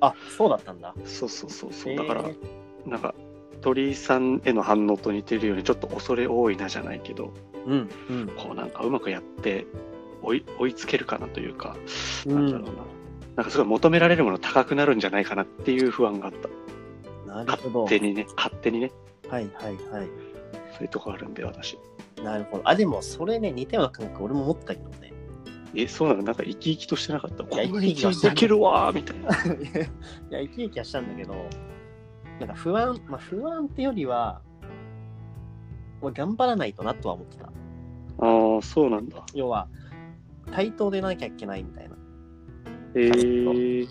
[0.00, 0.94] あそうだったんだ。
[1.04, 2.24] そうそうそうそう、だから、
[2.86, 3.14] なんか、
[3.60, 7.32] 鳥居さんへの反応と似てるように、ちょっと恐れ多いなじゃないけど、
[7.66, 8.26] うんうん。
[8.36, 9.66] こうなんかうまくやって
[10.22, 11.76] 追い追いつけるかなというか、
[12.26, 12.82] うんなんだろうな。
[13.36, 16.48] なんかすごい求められるもの高くなるんじゃないかなっていう不安があった。
[17.32, 17.82] なるほど。
[17.84, 18.92] 勝手にね、勝手にね、
[19.28, 20.08] はいはいはい。
[20.74, 21.78] そういうとこあるんで、私。
[22.22, 22.62] なるほど。
[22.68, 25.13] あ、でもそれね、似たような感覚俺も持ったけどね。
[25.76, 26.22] え、そうなの？
[26.22, 27.44] なんか生き生きとしてなかった？
[27.44, 29.28] コいやミュニティできるわーみたいな。
[29.34, 29.62] い
[30.30, 31.34] や、生き生きはしたんだけど、
[32.40, 34.40] なんか不安、まあ不安ってよりは、
[36.00, 37.46] もう頑張らないとなとは思ってた。
[37.46, 37.50] あ
[38.58, 39.24] あ、そうなんだ。
[39.34, 39.68] 要は、
[40.52, 41.96] 対等でなきゃいけないみたいな。
[42.96, 43.88] えー、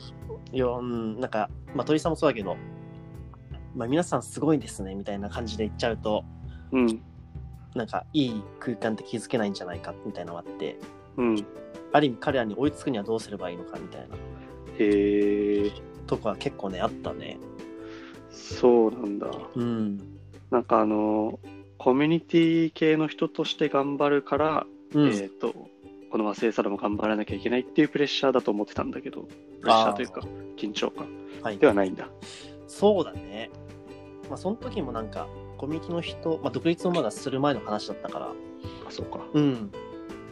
[1.19, 2.55] なんか、まあ鳥さんもそうだけど、
[3.75, 6.23] まあ皆さんすごいですねみたいな感じで言っちゃうと、
[6.71, 7.01] うん、
[7.75, 10.77] なんかいい空間って築けないんじゃないかみたいなのがあって、
[11.17, 11.45] うん。
[11.91, 14.15] ある意味彼らに追いつくにはどうすればいいのかみたいな
[14.79, 15.71] へー、
[16.07, 17.37] とこは結構ね、あったね。
[18.31, 19.27] そうなんだ。
[19.55, 19.99] うん。
[20.49, 21.39] なんかあの、
[21.77, 25.13] コミュニティ系の人として頑張るから、うん。
[25.13, 25.53] えっ、と、
[26.11, 29.21] この和製サラも頑張らなきゃいけないっていうプレッシャーだと思ってたんだけど、
[29.61, 30.21] プレッシャーというか、
[30.57, 31.07] 緊張感
[31.41, 32.07] はいではないんだ。
[32.67, 33.49] そうだね。
[34.29, 38.33] まあ、その時もなんか、コミュニティの人、まあ、独立をまだする前の話だったから、あ、
[38.89, 39.21] そうか。
[39.33, 39.71] うん。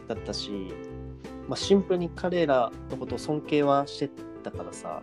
[0.08, 0.50] だったし、
[1.48, 4.10] まあ、シンプルに彼らのことを尊敬はして
[4.42, 5.02] たからさ、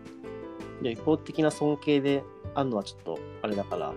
[0.83, 2.23] 一方的な尊敬で
[2.55, 3.93] あるのはちょっとあれだから、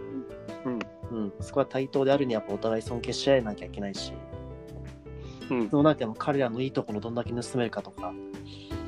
[0.64, 0.78] うん。
[1.10, 4.12] うん、そこは対等であるにはやっぱお互い尊敬し合えなきゃいけないし、
[5.50, 5.70] うん。
[5.70, 8.12] そうなっても彼らのいいところどんだけ盗めるかとか、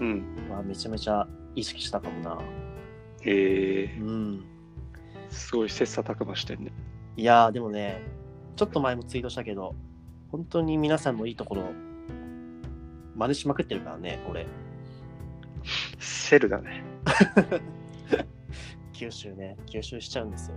[0.01, 0.25] うん。
[0.49, 2.39] まあ、めちゃめちゃ意識したかもな。
[3.23, 4.45] へえうん。
[5.31, 6.73] すごい切磋琢磨してんね。
[7.17, 8.03] いやー、でもね、
[8.57, 9.75] ちょっと前もツイートしたけど、
[10.31, 11.63] 本当に皆さんのいいところ、
[13.15, 14.47] 真似しまくってるからね、俺。
[15.99, 16.85] セルだね。
[18.93, 20.57] 吸収ね、吸収しちゃうんですよ。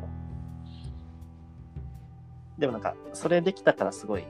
[2.57, 4.25] でもなんか、それできたからすごい、い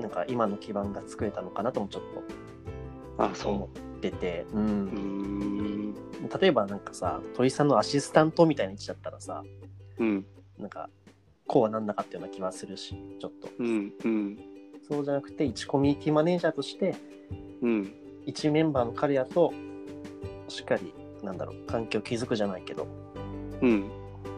[0.00, 2.02] なんか今の基盤が作れたのかなともちょっ
[3.18, 4.56] あ、とそ思ってて、う。
[4.56, 4.60] う。
[4.60, 5.94] うん。
[6.40, 9.42] 例えばなんかさ、鳥さんのアシスタントみたいな位置だったらさ、
[9.98, 10.26] うん。
[10.58, 10.88] なんか、
[11.46, 13.48] こうはなんなかったような気はするし、ちょっと。
[13.58, 13.92] うん。
[14.04, 14.38] うん。
[14.90, 16.96] そうじゃなくて、一コミュニティマネージャーとして、
[17.62, 17.92] うん。
[18.26, 19.52] 一メンバーの彼らと、
[20.48, 22.88] しっかり、なんだろう、関係を築くじゃないけど、
[23.62, 23.88] うん。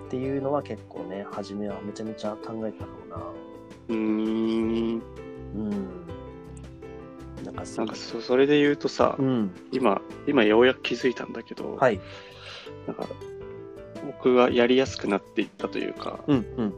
[0.09, 3.17] っていうのは結構ね、初めはめちゃめちゃ考えたかもな。
[3.89, 5.03] うーん。
[5.55, 5.71] うん。
[7.45, 9.51] なんかそうなんかそそれで言うとさ、うん。
[9.73, 11.99] 今、今ようやく気づいたんだけど、はい。
[12.87, 13.07] なんか
[14.05, 16.75] 僕がやりやすくなっていったというか、うんうん。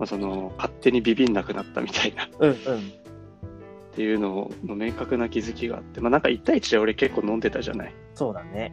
[0.00, 2.56] まあ、その勝手にビビんなくなったみたいなっうんうん。
[3.94, 7.94] ていうのの明確な気づきがあって、まあ、なんか1対1で俺結構飲んでたじゃない。
[8.14, 8.72] そうだね。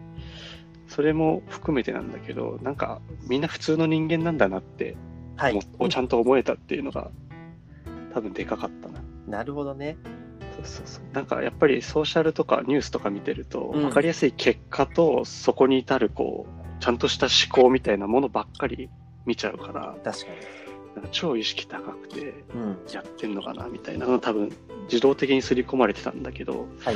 [0.87, 4.95] それも含めてなんだけど、なんかみんな普通の人間なんだなって、
[5.35, 7.11] はいちゃんと思えたっていうのが
[8.13, 9.01] 多分でかかったな。
[9.27, 9.97] なるほどね。
[10.55, 18.89] そうそうそうなんかやっぱりソーシャルとかニュースとか見てると、うん分かりやすい結果とそこに至るこうちゃんとした思考みたいなものばっかり
[19.25, 20.68] 見ちゃうから確かなんか
[21.11, 22.33] 超意識高くて。
[22.93, 24.51] やってんのかなみたいなのが多分
[24.85, 26.95] 自動的に刷り込まれてたんだけどはい。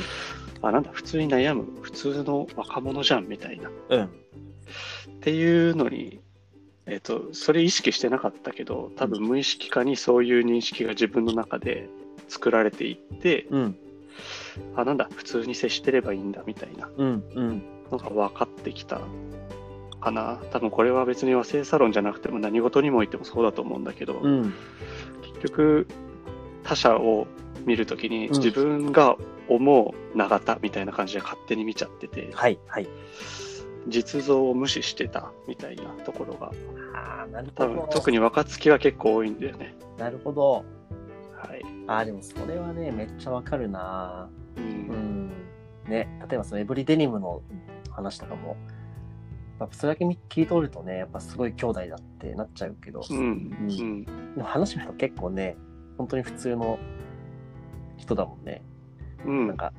[0.61, 4.09] あなんだ普通に悩む普通の若者じゃんみたいなっうん。
[5.21, 6.19] ていうのに、
[6.85, 11.87] えっとそれ意識してなかったけど多分無意識化にそういう認識が自分の中で
[12.27, 13.77] 作られていってうん。
[14.75, 16.89] あなんだ普通に接してればいいんだみたいな。
[17.91, 19.01] のが分かってきた
[20.03, 24.53] かな多分これは別に和製サロンじゃなくても何事にもおいてもそうだと思うんだけど、うん。
[25.21, 25.87] 結局
[26.63, 27.27] 他者を
[27.65, 29.15] 見るときにうん自分が
[29.47, 32.59] 思う永田みたいな感じで勝手に見ちゃってて、はい。
[32.67, 32.87] はい。
[33.87, 36.51] 実像を無視してたみたいなところが
[36.93, 37.81] ああ、なる多ほど。
[37.81, 40.63] 分特に若月は結構多いんだよねなるほど。
[41.35, 44.29] はい、ああ、でもそれはね、めっちゃわかるな。
[44.55, 45.31] ううんん。
[45.87, 47.41] ね、例えばそのエブリデニムの
[47.91, 48.55] 話とかも、
[49.63, 55.55] やっぱそれだけ切り取るとね、やっぱすごい兄弟だってなっちゃうけど、うんうんでも話見ると結構ね、
[55.97, 56.79] 本当に普通の
[57.97, 58.61] 人だもんね。
[59.25, 59.73] うんなんか、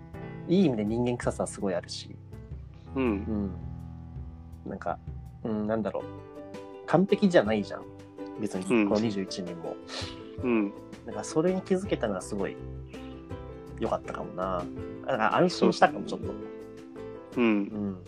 [0.49, 2.16] いい意味で人間臭さはすごいあるし、
[2.94, 3.03] うん
[4.64, 4.70] うん。
[4.70, 4.99] なんか、
[5.42, 6.05] うん、なんだろう。
[6.87, 7.83] 完璧じゃないじゃん。
[8.40, 9.77] 別に、うんこの21人も。
[10.42, 10.73] うん
[11.07, 12.57] なんか、それに気づけたのがすごい
[13.79, 14.64] 良かったかもな。
[15.03, 16.33] だから安心したかも、ちょっと。
[17.37, 17.99] うんうん。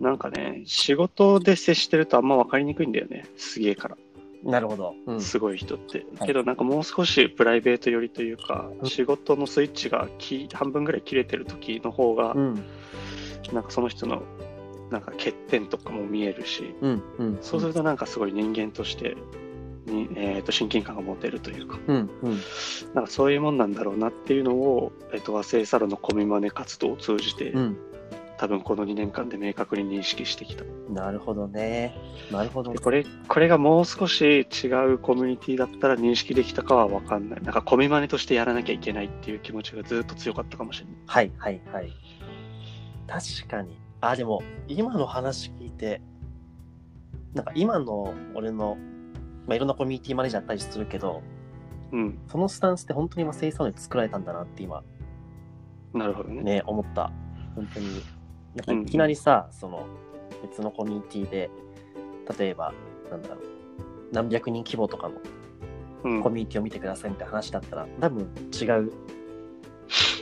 [0.00, 3.96] なんかね仕事で接してるとあんま分かりにくいんだよねすげえから
[4.44, 4.94] なるほど。
[5.06, 5.20] うん。
[5.20, 6.04] すごい人って。
[6.18, 12.64] はいけどなんかもう少しプライベート寄りというか、うん仕事のスイッチがき半分ぐらい切れてる時の方が、うん。
[13.52, 14.22] なんかその人の
[14.90, 17.02] なんか欠点とかも見えるし、うん。
[17.18, 17.38] うん。
[17.40, 19.16] そうするとなんかすごい人間として
[19.86, 22.10] に、えー、と親近感が持てるというか、うん。
[22.22, 22.40] うん。
[22.94, 27.76] なんかそういうもんなんだろうなっていうのを、えっ、と、和製サロンのコミマネ活動を通じて、うん。
[28.36, 30.64] 多分この2年間で明確に認識してきた。
[30.90, 31.94] なるほどね。
[32.30, 32.78] なるほどで。
[32.78, 37.42] これ、これがもう少し違うコミュニティだったら認識できたかは分かんない。
[37.42, 40.94] なんかコミマネとしてやらなきゃいけないっていう気持ちがずっと強かったかもしれない。
[41.06, 41.32] はい。
[41.38, 41.60] はい。
[41.72, 41.92] はい。
[43.06, 43.78] 確かに。
[44.00, 46.00] あ、でも、今の話聞いて、
[47.34, 48.76] なんか今の俺の、
[49.46, 51.22] まあ、いろんなコミュニティマネージャーたりするけど、
[51.92, 52.18] うん。
[52.28, 54.82] そのスタンスって本当に今、生産で作られたんだなって今、
[55.94, 56.42] なるほどね。
[56.42, 57.12] ね、思った。
[57.54, 58.02] 本当に。
[58.56, 59.86] なんかうんいきなりさ、その、
[60.42, 61.50] 別のコミュニティで、
[62.38, 62.72] 例えば、
[63.10, 63.38] なんだろう、
[64.12, 65.14] 何百人規模とかの
[66.04, 66.30] うんコ。
[66.30, 68.92] ミュニティを見てくださいみたいな話だったら、多分違う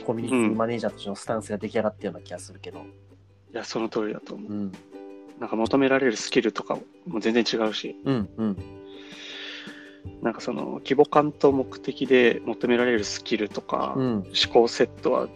[0.05, 2.79] コミュニティマネージャーとしてのスタンスが出来上がったような気がするけど。
[2.79, 2.83] い
[3.51, 4.51] や、その通りだと思う。
[4.51, 4.71] うん。
[5.39, 8.57] なんか求められるスキルとかも全然違うし、うん、うん。
[10.21, 14.13] なんかその規模感と目的で求められるスキルとか、うん。
[14.15, 15.27] 思考セットは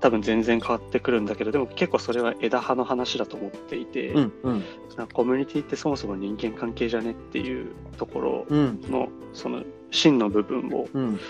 [0.00, 4.64] 多分全然変わってくるんだけどでも結構それは枝葉の話だと思っていて、うんうん。
[5.12, 8.80] コミュニティってそもそも人間関係じゃねっていうところうん。
[8.88, 11.20] のその真の部分をうん。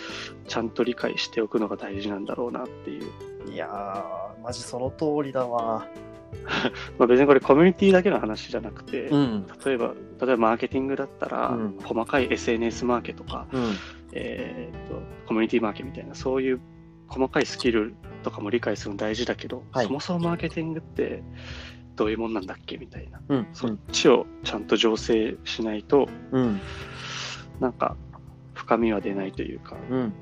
[0.47, 5.87] ちゃんと理解しておくのが大事なんだろうなっていう、いやーマジその通りだわ。
[6.97, 9.47] まあ、別にこれコミュニティだけの話じゃなくて、ん。
[9.65, 11.79] 例えば例えばマーケティングだったら、うん。
[11.83, 13.73] 細かい SNS マーケとか、うん。
[14.13, 16.61] えー、とコミュニティマーケみたいなそういう
[17.09, 19.87] 細かいスキルとかも理解するの大事だけど、はい。
[19.87, 21.23] そもそもマーケティングって
[21.97, 23.47] どういうもんなんだっけみたいな、うん。
[23.53, 26.61] そっちをちゃんと醸成しないとうん。
[27.61, 27.97] なんか
[28.55, 30.13] 深みは出ないというかうん。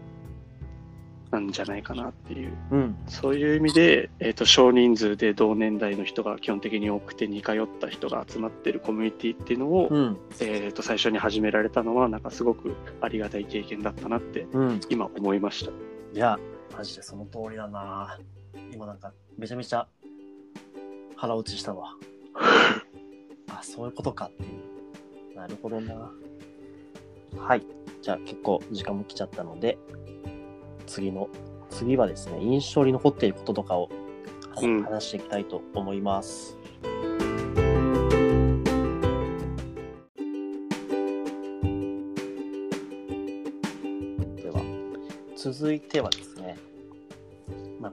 [1.31, 2.53] なんじゃないかなっていう。
[2.71, 2.97] うん。
[3.07, 10.19] そういう意味で、えー、と少人数で同年代の人が基本的に多くて似通った人が集まってるコミュニティっていうのを、うん。
[10.41, 14.81] えー、と最初に始められたのはなんかすごくありがたい経験だったなってうん。
[14.89, 15.71] 今思いました。
[15.71, 16.39] いや
[16.77, 18.19] マジでその通りだな。
[18.73, 19.89] 今なんかめちゃめちゃ
[21.17, 21.95] 腹落ちしたわ。
[23.51, 24.47] あそういうことかってい
[25.33, 25.37] う。
[25.37, 26.13] なるほどな。
[27.37, 27.63] はい。
[28.03, 29.77] じゃあ結構時間も来ちゃったので
[30.87, 31.29] 次の
[31.71, 33.89] 次はですね印象に残っていることとかを、
[34.61, 34.83] うん。
[34.83, 36.57] 話していきたいと思います。
[44.37, 44.61] では
[45.37, 46.48] 続いてはですね、まあ、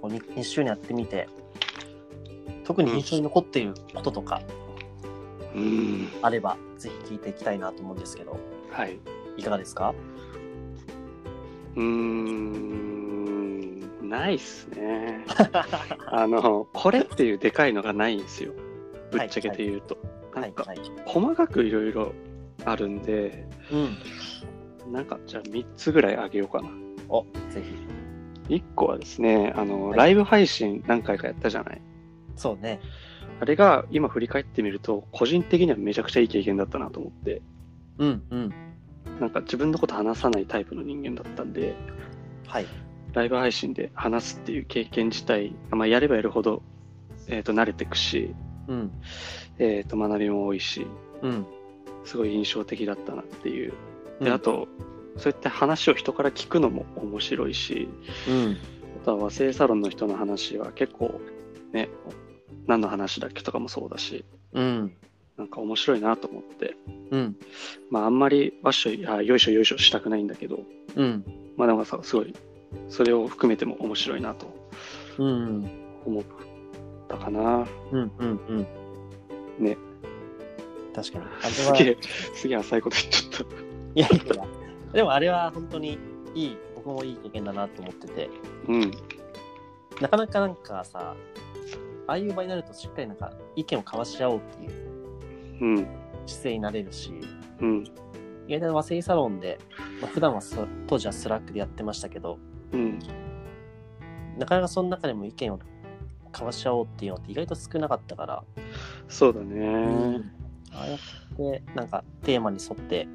[0.06, 1.28] この 2, 週にやってみて
[2.64, 4.40] 特に印象に残っていることとか
[5.56, 8.38] うんあれば、ぜひ聞いていきたいなと思うんですけど
[8.72, 9.00] はい。
[9.38, 9.96] いかがですか？
[11.76, 15.26] うーん、ないっすね。
[16.08, 18.52] あの、これっていうでかいのがないんですよ。
[19.12, 19.98] ぶっちゃけて言うと。
[20.34, 22.12] はいはい細かくいろいろ
[22.66, 26.70] あるんで、うんなんか、じゃあ3つぐらいあげようかな。
[27.10, 27.95] おぜひ
[28.50, 29.98] 1個はですね、あの、はい。
[29.98, 31.82] ライブ配信何回かやったじゃない？
[32.36, 32.80] そうね。
[33.40, 37.42] あれが今振り返ってみると、個人的にはめちゃくちゃいい経験だったなと思って、
[37.98, 38.54] うんうん。
[39.20, 41.76] なんか自分のこと話さないタイプの人間だったんで、
[42.48, 42.66] はい。
[43.14, 46.62] ライブ配信で話すっていう経験自体、まあ、やればやるほど、
[47.28, 48.36] えー、と慣れていくし、
[48.68, 48.92] うん。
[49.58, 50.86] えー、と学びも多いし、
[51.22, 51.46] うん。
[52.04, 53.74] すごい印象的だったなっていう。
[54.20, 54.34] で、うん。
[54.34, 54.68] あと、
[55.18, 57.88] そういった話を人から聞くのも面白いし、
[58.28, 58.58] うん。
[59.02, 61.20] あとは和製サロンの人の話は結構
[61.72, 61.90] ね、
[62.68, 64.94] 何の話だっけとかもそうだし、うん。
[65.38, 66.76] なんか面白いなと思って、
[67.12, 67.36] うん。
[67.90, 70.60] まああんまりわっしょい、あよいしょよいしょしたくないんだけど、
[70.96, 71.24] うん。
[71.58, 72.34] まあなんかさ、すごい、
[72.90, 74.48] それを含めても面白いなと
[75.18, 75.70] うん
[76.06, 76.24] 思っ
[77.08, 77.68] たかな。
[77.92, 78.68] うんうんうん。
[79.60, 79.78] ね。
[80.94, 81.26] 確かに。
[81.44, 81.98] あすれはげえ、
[82.36, 83.48] すげえ浅いこと言っちゃっ
[83.96, 85.98] いやいやいやでもあれは本当に
[86.34, 88.30] いい僕もいい経験だなと思ってて
[88.68, 88.72] た。
[88.72, 88.92] うん。
[90.02, 91.16] なかなかなんかさ
[92.08, 94.72] ああいう場になるとしっかりなんか意見を交わし合おうっていう
[95.62, 95.88] うん。
[96.26, 97.14] 姿勢になれるし
[97.62, 97.84] うん。
[98.48, 99.60] 意外と和製サロンで、
[100.02, 102.38] まあ、普段はそ当時はスラックでやってましたけど
[102.72, 103.00] うん。
[104.38, 105.60] なかなかその中でも意見を
[106.32, 108.44] 交わし合おうっていうのって意外と少なかったから、
[109.08, 110.22] そうだね。
[110.74, 111.00] ああやっ
[111.38, 113.08] てなんかテーマに沿って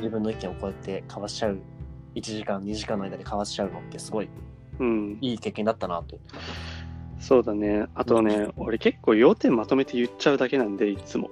[0.00, 1.58] 自分の意見をこうやって交わし合う
[2.14, 4.28] 1時間2時間の間で交わし合うのってすごい
[4.80, 5.18] うん。
[5.20, 6.18] いい経験だったなと。
[7.20, 7.86] そうだね。
[7.94, 11.30] あとね、俺結構要点まとめて言っちゃうだけなんで、いつも。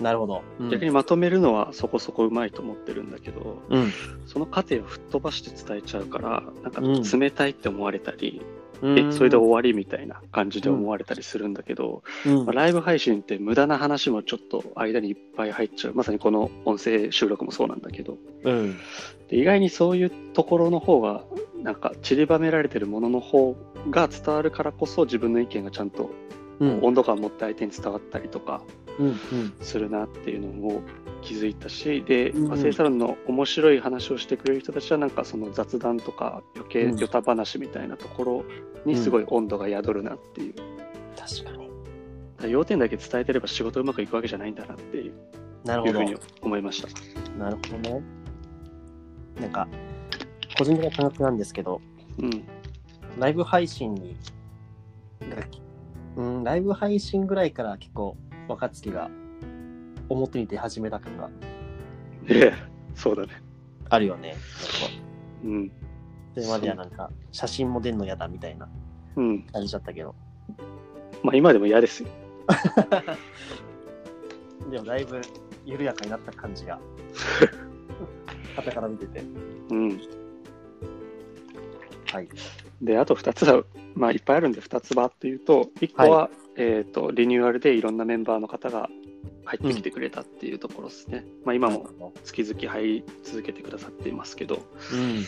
[0.00, 0.42] なるほど。
[0.58, 3.92] うん逆にまとめるのはそこそこうまいと思ってるんだけど、うん。
[4.26, 15.94] その過程を吹っ飛ばして伝えちゃうから、なんかうん冷たいって思われたり、うんえ、それで終わりみたいな感じで思われたりするんだけど、うんまあライブ配信って無駄な話もちょっと間にいっぱい入っちゃう。
[15.94, 18.76] まさにこの音声収録もそうなんだけど、うん。
[19.28, 21.24] で意外にそういうところの方が、
[21.62, 23.56] なんか散りばめられてるものの方
[23.90, 26.10] が伝わるからこそ自分の意見がちゃんと
[26.60, 26.80] うん。
[26.82, 28.62] 温度感を持って相手に伝わったりとか。
[29.60, 30.82] するなっていうのを
[31.22, 38.44] 気づいたし、で、うん和製サロンの面白い話をしてくれる人たちはなんかその雑談とか余計うんヨタ話みたいなところ
[38.84, 40.54] にすごい温度が宿るなっていう。
[41.16, 41.58] 確かに。
[41.58, 45.12] だから要点だけ伝えてれば仕事うまくいくわけじゃないんだなっていう
[45.64, 45.92] なるほど。
[45.92, 46.88] ふうに思いました。
[47.38, 48.02] なるほどね。
[49.40, 49.68] なんか、
[50.58, 51.80] 個人的な感覚なんですけど、
[52.18, 52.30] うん。
[53.18, 54.16] ライブ配信に、
[56.16, 58.16] うん、ライブ配信ぐらいから結構
[58.48, 59.10] 若月が
[60.08, 61.30] 表に出始めた感が
[62.28, 62.54] ええ、
[62.94, 63.28] そうだね。
[63.88, 64.30] あるよね。
[64.30, 64.42] なんか
[65.44, 65.70] うん。
[66.34, 68.68] それまではなんか写真も出んの嫌だみたいな
[69.16, 69.42] うん。
[69.44, 70.14] 感じだったけど。
[71.22, 72.08] まあ今でも嫌ですよ。
[74.70, 75.20] でもだいぶ
[75.64, 76.78] 緩やかになった感じが。
[78.56, 79.22] 旗から見てて。
[79.70, 80.00] うん。
[82.12, 82.28] はい。
[82.82, 83.64] で、あと2つは、
[83.94, 88.90] まあ、いっぱいあるんで、2つばっと言うと、1個は、えっ、と、リニューアルでいろんなメンバーの方が
[89.44, 91.24] 入ってきてくれたっていうところですね。
[91.44, 95.22] まあ、今も月々入り続けてくださっていますけど、うん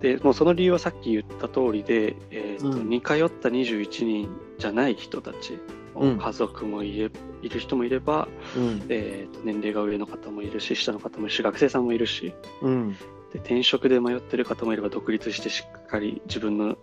[0.00, 4.28] で、もうその理由はさっき言った通りで、えっ、と、うん似通った21人
[4.58, 5.58] じゃない人たち、
[5.94, 7.10] うん家族もいれ
[7.42, 8.62] いる人もいれば、うん。
[8.62, 8.82] うん。
[8.88, 12.92] えーと年齢が上の方もいるし、下の方もいるし、学生さんもいるし、うん。
[13.32, 16.76] で転職で迷ってる方もいれば、独立してしっかり自分の、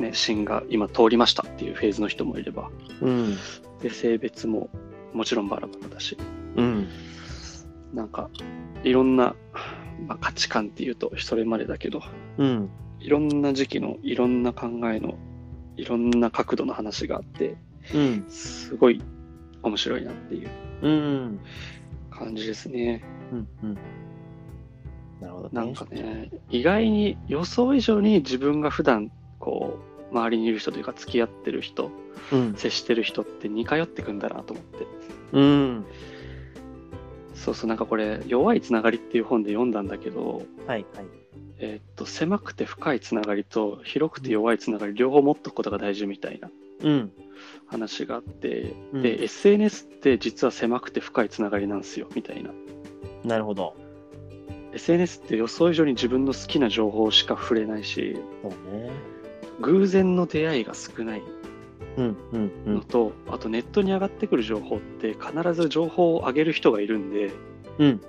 [0.00, 2.70] ね、芯が今通りましたっていうフェーズの人もいれば、
[3.00, 3.36] うん。
[3.80, 4.70] で性別も
[5.12, 6.16] もちろんバラバラだし、
[6.56, 6.88] うん。
[7.94, 8.30] なんか
[8.84, 9.34] いろんな、
[10.06, 12.02] まあ、価値観っていうとそれまでだけど、
[12.38, 12.70] うん。
[13.00, 15.14] いろんな時期のいろんな考えの
[15.76, 17.56] いろんな角度の話があって、
[17.94, 18.24] うん。
[18.28, 19.02] すごい
[19.62, 20.50] 面白いなっていう
[20.82, 21.40] うん。
[22.10, 23.02] 感じですね。
[23.32, 23.48] うん。
[23.62, 23.74] うん。
[25.20, 25.50] なるほどね。
[25.52, 31.90] なんかね、意外に予想以上に自分が普段こう、周りにいる人というか付き合ってる人、
[32.32, 32.54] うん。
[32.56, 34.86] 接してる人って似通ってくんだなと思って。
[35.32, 35.86] うん。
[37.34, 40.86] そうそう、なんかこれ、弱いつながりっていう本で読んだんだけど、はい。
[40.94, 41.06] はい。
[41.60, 46.50] えーっと、狭くて深いつながりと広くて弱いつながり両方持っとくことが大事みたいな
[46.82, 47.12] うん。
[47.66, 52.50] 話があって、うんで、SNS って実は狭くて深いつながりなんですよ、みたいな。
[53.24, 53.74] なるほど。
[54.72, 58.90] SNS って予想以上に自分の好きな情報しか触れないし、そうね。
[59.60, 61.22] 偶然の出会いが少ない
[61.96, 62.16] うん。
[62.32, 62.52] うん。
[62.66, 62.74] うん。
[62.76, 67.32] のと、あとネットに上がってくる情報って必ず情報を上げる人がいるんで、
[67.78, 68.00] うん。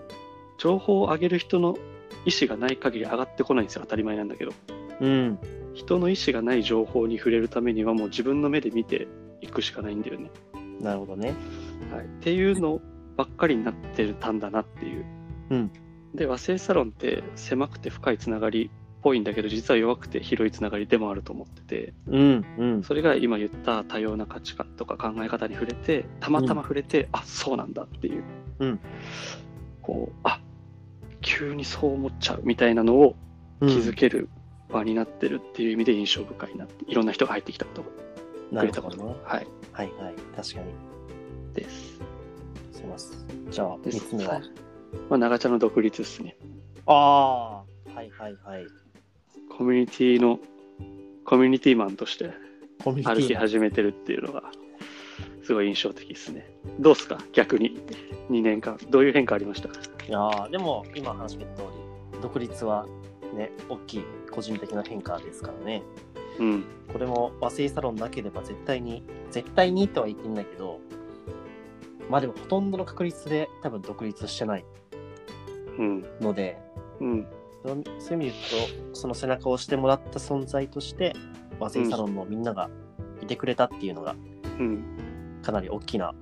[0.58, 1.78] 情報を上げる人の
[2.26, 4.52] 意思がない限り上がってこないんですよ、当たり前なんだけど。
[5.02, 5.40] うん。
[5.74, 9.08] 人の意思がない情報に触れるためにはもう自分の目で見て
[9.42, 10.30] いくしかないんだよね。
[10.80, 11.34] なるほどね。
[11.92, 12.82] はい、っていうの
[13.16, 15.06] ばっかりになってたんだなっていう。
[15.52, 15.72] うん
[16.14, 22.46] で和製サロンって狭くて深いつながりっぽいんだけど実は弱くて広いつながりでもあると思っててうん。
[22.58, 22.84] うん。
[22.84, 28.24] それが今言った多様な価値観とか考え方に触れてたまたま触れて、あそうなんだっていう、
[28.60, 28.80] うん
[29.82, 30.40] こうあ
[31.22, 33.16] 急にそう思っちゃうみたいなのを
[33.60, 34.30] 気づける
[34.70, 37.84] 場になってるっていう意味で印象深いなっていろんな人が入ってきたこと
[38.52, 39.16] なくれたことね。
[39.24, 40.16] はいはいはい。
[40.36, 41.54] 確かに。
[41.54, 42.00] です。
[42.72, 43.52] すいません。
[43.52, 44.42] じゃあ、です三つ目は？
[45.10, 46.38] まあ、長茶の独立ですね。
[46.86, 47.58] ああ。
[47.94, 48.68] はいはいはい。
[49.60, 50.40] コミュニティの、
[51.26, 52.32] コミュニティマンとして
[52.82, 53.42] コミュ歩きニティの。
[53.42, 54.44] 始めてるっていうのが、
[55.44, 56.50] すごい印象的ですね。
[56.80, 57.18] どうですか？
[57.34, 57.78] 逆に。
[58.30, 58.80] 2年間。
[58.90, 59.68] どういう変化ありました？
[59.68, 59.72] い
[60.10, 61.64] やーでも今話した通
[62.14, 62.88] り、独立は
[63.36, 65.84] ね、大きい個人的な変化ですからね。
[66.40, 66.64] うん。
[66.94, 70.80] これも和製サロンなければ絶対に、絶対にとは言ってんだけど、
[72.10, 74.64] まあでもほとんどの確率で多分独立してない
[75.78, 76.06] うん。
[76.22, 76.58] ので、
[77.02, 77.24] うん。
[77.24, 81.14] そうそういう意味で言うと、その背中を押してもらった存在として、
[81.60, 82.70] 和製サロンのみんなが
[83.22, 84.16] いてくれたっていうのが
[84.60, 84.84] うん。
[85.42, 86.14] かなり大きな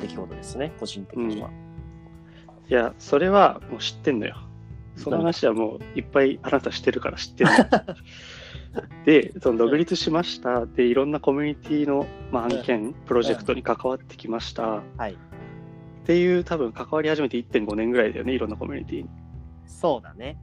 [0.00, 1.50] 出来事ですね、個人的には。
[2.68, 4.36] いや、それはもう知ってんのよ。
[4.96, 7.94] その話はもういっぱいあなた知ってるから知ってるの。
[9.04, 10.66] で、その独立しました。
[10.66, 14.82] で、いろんなコミュニティの、まあ、案件、プロジェクトに関わってきました。
[14.96, 15.12] はい。
[15.12, 15.16] っ
[16.04, 19.06] ていう多分関わり始めて1.5年ぐらいだよね、いろんなコミュニティ
[19.66, 20.38] そうだね。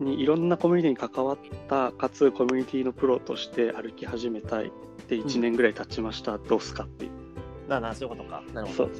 [0.00, 0.20] に。
[0.20, 1.38] いろんなコミュニティに関わっ
[1.68, 4.72] た、かつコミュニティのプロとして歩き始めたい。
[5.08, 6.38] で、1年ぐらい経ちました。
[6.38, 7.10] どうすかっていう。
[7.68, 8.42] なな、そういうことか。
[8.52, 8.90] なるほどそう。。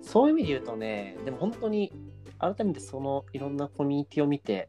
[0.00, 1.92] そういう意味で言うとね、でも本当に
[2.38, 4.68] 改めてそのいろんなコミュニティを見て、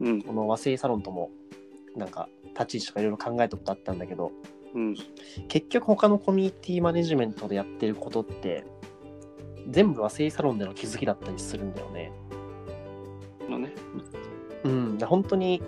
[0.00, 0.22] うん。
[0.22, 1.30] この和製サロンとも
[1.96, 2.28] なんか
[2.58, 4.32] 立ち位置とかいろいろ考えたことあったんだけど、
[4.74, 4.94] うん。
[5.48, 8.64] 結局他のコミュニティマネジメントでやってることって、
[9.68, 12.12] 全部和製サロンでの気づきだったりするんだよね。
[13.50, 13.72] のね。
[14.64, 15.62] うん、本当に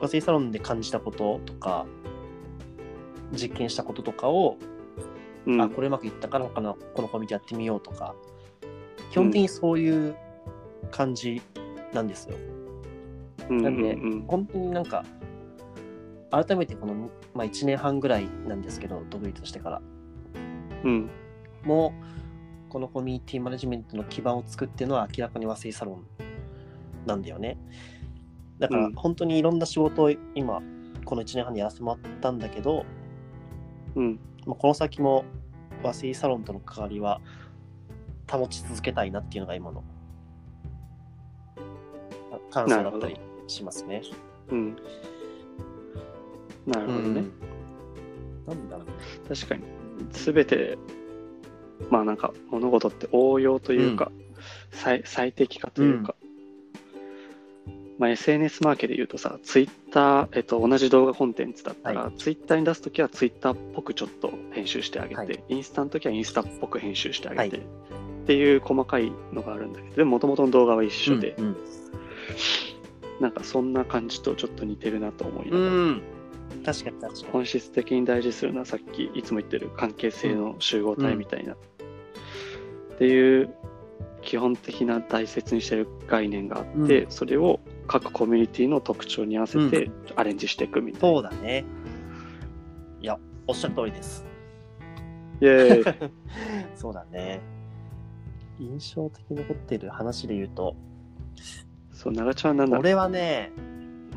[0.00, 1.86] 和製サロンで感じたこととか、
[3.32, 4.58] 実験したこととかを、
[5.46, 5.60] うん。
[5.60, 8.14] あ、これうまくいったからこのこのコミュニティやってみようとか、
[9.10, 10.16] 基本的にそういう
[10.90, 11.40] 感じ
[11.92, 12.36] なんですよ。
[13.50, 15.04] うんなんでうん本当になんか、
[16.30, 16.94] 改めてこの、
[17.34, 19.82] まあ、1年半ぐらいなんですけど、独立してから。
[20.84, 21.10] うん。
[21.62, 21.92] も
[22.68, 26.06] う、このコミュニティマネジメントの基盤を作ってるのは明らかに和製サロン
[27.06, 27.58] なんだよね。
[28.62, 30.62] だからうん本当にいろんな仕事を今、
[31.04, 32.86] この1年半でやらせてもらったんだけど、
[33.96, 34.20] うん。
[34.46, 35.24] まあ、この先も
[35.82, 37.20] 和製サロンとの関わりは
[38.30, 39.82] 保ち続けたいなっていうのが今の
[42.30, 43.16] あ感想だったり
[43.48, 44.02] しますね。
[44.50, 44.76] うん。
[46.66, 47.20] なるほどね。
[47.20, 47.32] うん
[48.46, 48.92] なんだろうね。
[49.28, 49.62] 確かに。
[50.12, 50.78] すべて、
[51.90, 54.10] まあなんか物事って応用というか、
[54.70, 56.14] 最最適化というか、
[58.02, 65.44] まあ、SNS マーケで言うとさ、ツイッター、えっと、同じ動画コンテンツだったら、はツイッターに出すときはツイッターっぽくちょっと編集してあげて、はい。
[65.48, 67.64] インスタのときはインスタっぽく編集してあげて、はい。
[67.64, 71.56] っていう細かいのがあるんだけど、でも元々の動画は一緒で、うんうん。
[73.20, 76.02] なんかそんな感じとちょっと似てるなと思いなうがら、ん。
[76.64, 77.24] 確かに確かに。
[77.30, 81.56] 本質的に大事にするのはさっきいつも言ってる関係性の集合体みたいな、っ
[82.98, 83.54] ていう
[84.22, 87.60] 基本的な大切にしてる概念があって、うそれを
[87.92, 91.08] 各コミュニティの特徴に合わせてアレンジしていくみたいな。
[91.08, 91.66] そうだね。
[93.02, 94.24] いや、おっしゃる通りです。
[95.42, 96.10] イェーイ
[96.74, 97.40] そうだね。
[98.58, 100.74] 印象的に残っている話で言うと、
[101.90, 102.78] そう、長ちゃんはなんだ？
[102.78, 103.52] 俺はね、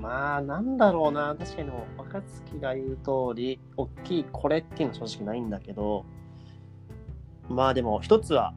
[0.02, 6.06] まあ、なんだろうな、確かにでも若月が言う通り、大きいこれっていうのは正直ないんだけど、
[7.50, 8.54] まあでも、一つは、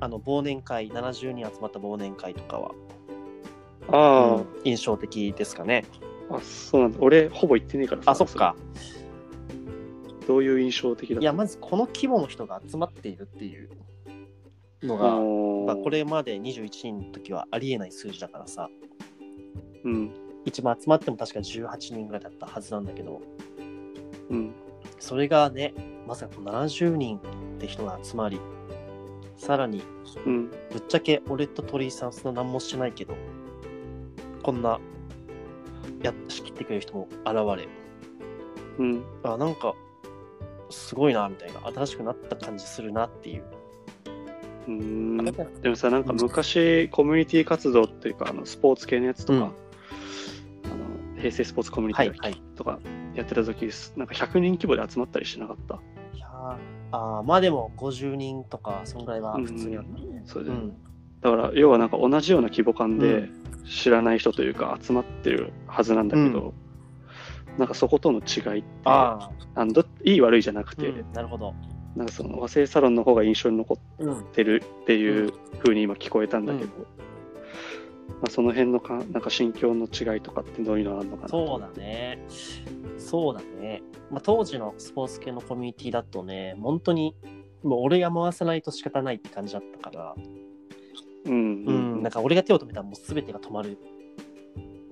[0.00, 2.70] あの、忘年会、70人集まった忘年会とかは、
[3.92, 4.46] あうん。
[4.64, 5.84] 印象的ですかね。
[6.30, 6.98] あ、あ、そうなんだ。
[7.00, 8.10] 俺、ほぼ行ってねえからさ。
[8.12, 8.54] あ、そっか。
[10.26, 13.70] どういう印象的だいや、まずこの規模の人が集まっているっていう
[14.82, 18.68] のが、まあ、これまで21人の時はありえない数字だからさ、
[19.84, 20.12] うん、
[20.44, 23.22] 一番集まっても確か18人ぐらいだったはずなんだけど、
[24.28, 24.54] うん、
[24.98, 25.72] それがね、
[26.06, 27.20] まさか70人っ
[27.58, 28.38] て人が集まり、
[29.38, 29.82] さらに、
[30.26, 33.16] うん、ぶっちゃけ俺と鳥居さんそんな何もしてないけど、
[34.48, 34.80] こんな、
[36.02, 37.68] やっ仕切ってくれる人も現れ、
[38.78, 39.04] うん。
[39.22, 39.74] あ、なんか、
[40.70, 43.44] すごいな、みたいな、新しくなった感じするなっていう。
[44.66, 45.24] うーん
[45.60, 49.52] でもさ、なんか昔、コミュニティ活動っていうか、あのスポーツ系のやつとか、うんあの
[51.18, 52.42] 平成スポーツコミュニティ。
[52.54, 52.78] とか
[53.14, 53.68] やってた時、
[53.98, 55.74] なんか100人規模で集まったりしなかった？
[56.16, 56.56] いやー
[56.92, 60.22] あーまあでも50人とか、そんぐらいは普通にあったね。
[60.24, 60.74] そうで、うん。
[61.20, 63.28] だから、要はなんか同じような規模感うで
[63.68, 66.54] 知らない人というか集まってるはずなんだけど、
[67.58, 71.54] なんかそことの違いって、ああのどいい悪いじゃなくあ、て、うんなるほど。
[71.96, 74.24] なんかその和製サロンの方が印象に残っうん。
[74.32, 76.70] てるっていう風に今聞こえたんだけど、
[78.20, 82.24] まあ、その辺のかなんか心境の違いとかってどういうのあるのかなそうだね。
[82.98, 83.82] そうだね。
[84.10, 87.14] まあ、当時のスポーツ系のコミュニティだとね、本当に、
[87.62, 90.14] もう俺が回さないと仕方ないって感じだったから、
[91.28, 91.98] うんううん。
[92.00, 93.76] ん、なんか俺が手を止めたらもう全てが止まる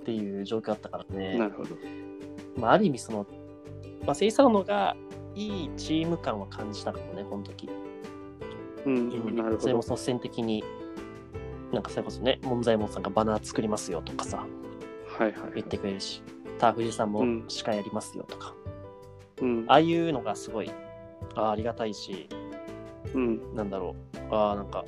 [0.00, 1.38] っていう状況だったからなね。
[1.38, 1.76] るほど。
[2.56, 3.26] まあ、ある意味その、
[4.04, 4.96] まあ、セイサロのが
[5.34, 7.68] いいチーム感は感じたかもね、この時。
[8.86, 9.36] うん、うん。
[9.36, 9.60] なるほど。
[9.60, 10.62] それも率先的に、
[11.72, 14.46] なんかそれこそね、門左衛門さんがバナー作りますよとかさ、
[15.18, 16.22] はいはい言ってくれるし、
[16.58, 17.44] ターフジさんもうん。
[17.48, 18.54] 司会やりますよとか、
[19.42, 19.64] うん。
[19.68, 20.70] ああいうのがすごい
[21.34, 22.28] あありがたいし、
[23.14, 23.54] うん。
[23.54, 23.96] なんだろ
[24.30, 24.84] う、ああ、なんか、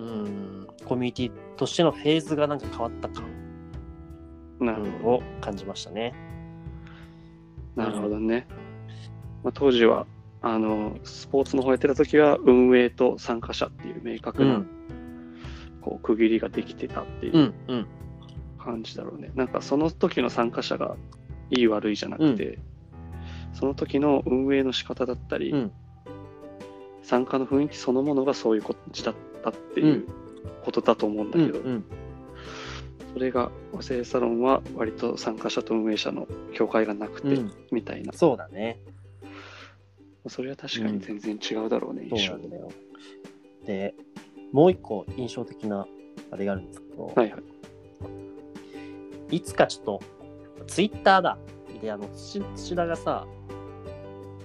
[0.00, 3.24] うーん、コミュニティとしてのフェーズがなんか変わった感、
[4.60, 6.14] なるほど、を感じましたね。
[7.76, 8.46] なるほどね、
[9.44, 10.06] まあ、当時は
[10.42, 14.68] あのスポーツの方やってた時は運営と参加者っていう明確な、うん、
[15.80, 17.86] こう区切りができてたっていううんうん、
[18.58, 20.96] 感じだろうね、なんかその時の参加者が
[21.50, 22.58] いい悪いじゃなくて、
[23.52, 25.72] その時の運営の仕方だったり、うん、
[27.02, 30.06] 参加の雰囲気そのものがそういう感じだったっていう
[30.64, 31.84] ことだと思うんだうん、けど、うん、
[33.14, 38.12] それが和製サロンは割と参加者と運営者の境界がなくて、うん、みたいな。
[38.12, 38.80] そうだね。
[40.28, 42.38] それは確かに全然違うだろうね、印象。
[43.66, 43.94] で、
[44.52, 45.86] もう一個印象的な
[46.30, 47.38] あれがあるんですけど、はいは
[49.30, 49.36] い。
[49.36, 50.00] いつかちょっと、
[50.66, 51.38] ツイッターだ。
[51.80, 53.26] で、あの、土土田がさ、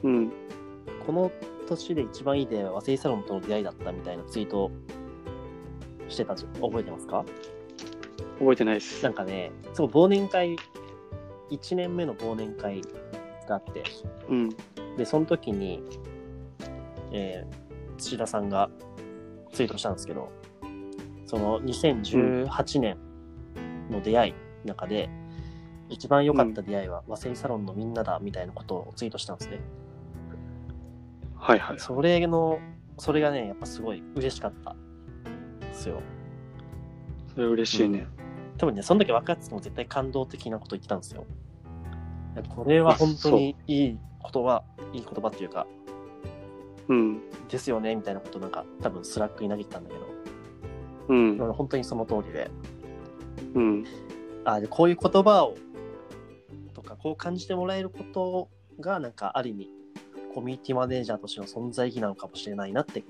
[0.03, 0.31] うん。
[1.05, 1.31] この
[1.65, 4.71] 年で一番いい出会いは和製サロンとの出会いだったみたいなツイート
[6.07, 6.35] してた。
[6.35, 7.25] 覚えてますか？
[8.39, 10.55] 覚えてないですなんかね、そう、忘年会、
[11.51, 12.81] 1年目の忘年会
[13.47, 13.83] があって、
[14.29, 14.49] うん
[14.97, 15.81] で、その時に、
[17.11, 17.65] えー
[17.97, 18.69] 土田さんが
[19.53, 20.29] ツイートしたんですけど、
[21.27, 22.97] その2018年
[23.89, 24.37] の出会いの
[24.73, 25.09] 中で、
[25.87, 29.61] 一番良かった出会いは Wasei Salon のみんなだみたいなことをツイートしたんですね。
[31.45, 32.59] はいはいそれの、
[32.97, 36.01] それがね、やっぱすごい嬉しかったんですよ。
[37.35, 38.07] それ嬉しいね、
[38.57, 41.23] 多分ね、その時分かってても絶対感動的なこと言ってたんですよ。
[42.49, 43.99] これは本当にいい
[44.33, 45.67] 言葉、いい言葉っていうか、
[46.87, 47.21] うん。
[47.47, 50.07] ですよね、みたいなことなんか多分 Slack に投げてたんだけど、
[51.09, 51.37] うん。
[51.53, 52.49] 本当にその通りで、
[53.53, 53.85] うん。
[54.45, 55.55] あでこういう言葉を、
[56.73, 59.69] とか、こう感じてもらえることが、なんかある意味、
[60.35, 63.05] コミュニティマネージャーとしての存在意義なのかもしれないなって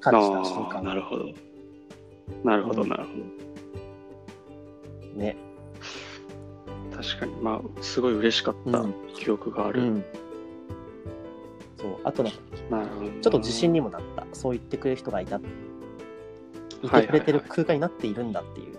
[0.00, 0.84] 感じた瞬間。
[0.84, 1.24] なるほど
[2.44, 3.24] なるほどうんなるほど、
[5.16, 5.36] ね。
[6.94, 9.82] 確かに、まあ、すごい嬉しかったうん記憶がある。
[9.82, 10.04] うん。
[11.76, 11.96] そう。
[12.04, 12.38] あとなんか、
[13.20, 14.24] ちょっと自信にもなった。
[14.32, 15.36] そう言ってくれる人がいた。
[15.38, 15.40] い
[16.86, 18.78] はいてくれてる空間になっているんだっていう。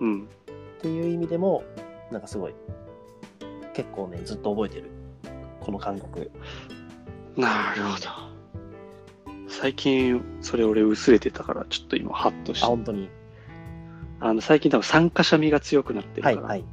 [0.00, 0.28] うん。
[0.78, 1.64] っていう意味でも、
[2.12, 2.54] なんかすごい、
[3.74, 5.01] 結構ね、ずっと覚えてる。
[5.62, 6.30] この感覚。
[7.36, 8.32] なるほど。
[9.48, 12.66] 最近、それ俺薄れてたから、ちょっと今、ハッとしあ、て。
[12.68, 13.08] 本当に。
[14.20, 16.64] あの、最近多分参加者味が強くなってるから、はいはい。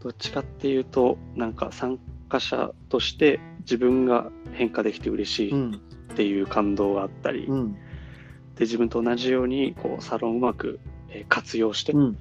[0.00, 5.80] どっちかっていうと、なんか参加者として自分が変化できて嬉しいうん。
[6.12, 7.72] っていう感動があったり、うん。
[7.72, 7.78] で、
[8.60, 12.18] 自分と同じように、こう、サロンをうまくえー活用して、うん。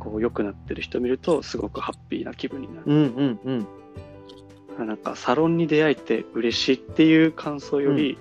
[0.00, 2.86] こう、良くなってる人を見ると、すごくハッピーな気分になる。
[2.86, 2.96] うん。
[2.96, 3.40] うん。
[3.44, 3.66] うん。
[4.78, 8.18] なんかサロンに出会えて嬉しいっていう感想より、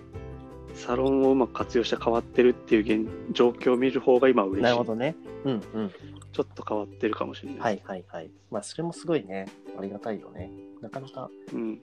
[0.73, 4.63] サロンをうまく活用して変わってるっていう現状況を見る方が今は嬉しい。
[4.63, 5.15] なるほどね。
[5.45, 5.63] うん。
[5.73, 5.91] うん。
[6.31, 7.59] ちょっと変わってるかもしれない。
[7.59, 8.31] はいはいはい。
[8.51, 9.47] まあ、それもすごいね、
[9.77, 10.51] ありがたいよね。
[10.81, 11.79] なかなかうん。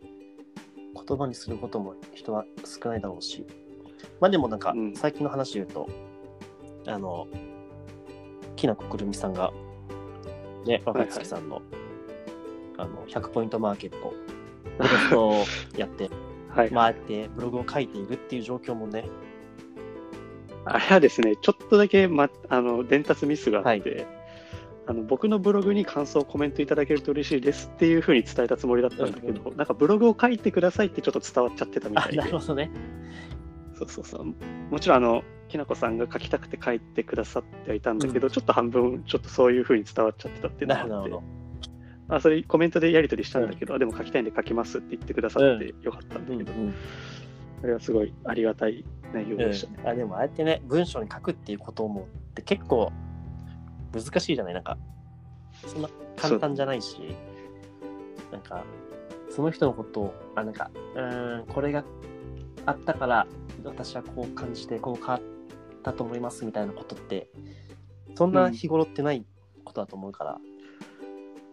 [1.06, 3.46] 言葉にすることも人は少ないだろうし。
[4.20, 5.88] まあでもなんかうん、最近の話言うと、
[6.86, 7.26] あの、
[8.56, 9.52] きなこくるみさんが、
[10.64, 11.60] ね、若月さんの、
[12.78, 14.14] あの、100ポイントマーケット、
[14.78, 15.44] ブロストを
[15.76, 16.10] やって、
[16.50, 16.70] はい。
[16.70, 19.04] 回ってブログを書いているっていう状況もね、
[20.64, 24.06] あれはですね、ちょっとだけ、ま、あの伝達ミスがあって、
[24.88, 32.70] あの僕のブログに感想、コメントいただけると嬉しいですっていうふうに伝えたつもりだったんだけど、なんかブログを書いてくださいってちょっと伝わっちゃってたみあたい、でなるほどね。
[33.78, 34.34] そうそうそう。
[34.70, 41.22] もちろん、あの、きなこさんが書きたくて書いてくださってはいたんだけど、ちょっと半分、ちょっとそういうふうに伝わっちゃってたっていうのがあってなるほど。
[42.08, 46.74] あそれコメントでやり取りしたんだけど、あでも書きたいんで書きますって言ってくださってよかったんだけど、うんうん。
[47.64, 49.78] あれはすごいありがたい内容でしたね。
[49.82, 52.92] うん、あでもああやってね文章に書くっていうこともって結構
[53.92, 54.54] 難しいじゃない？
[54.54, 54.78] なんか
[55.66, 56.96] そんな簡単じゃないし。
[58.32, 58.64] なんか
[59.30, 61.84] その人のことをあなんかうーんこれが
[62.66, 63.26] あったから
[63.64, 65.22] 私はこう感じてこう変わっ
[65.84, 67.30] たと思いますみたいなことって
[68.16, 69.24] そんな日頃ってない
[69.64, 70.55] ことだと思うから、うん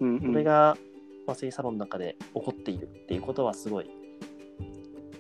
[0.04, 0.78] うんそれが
[1.26, 3.90] 和製サロンの中で起こっているっていうことはすごい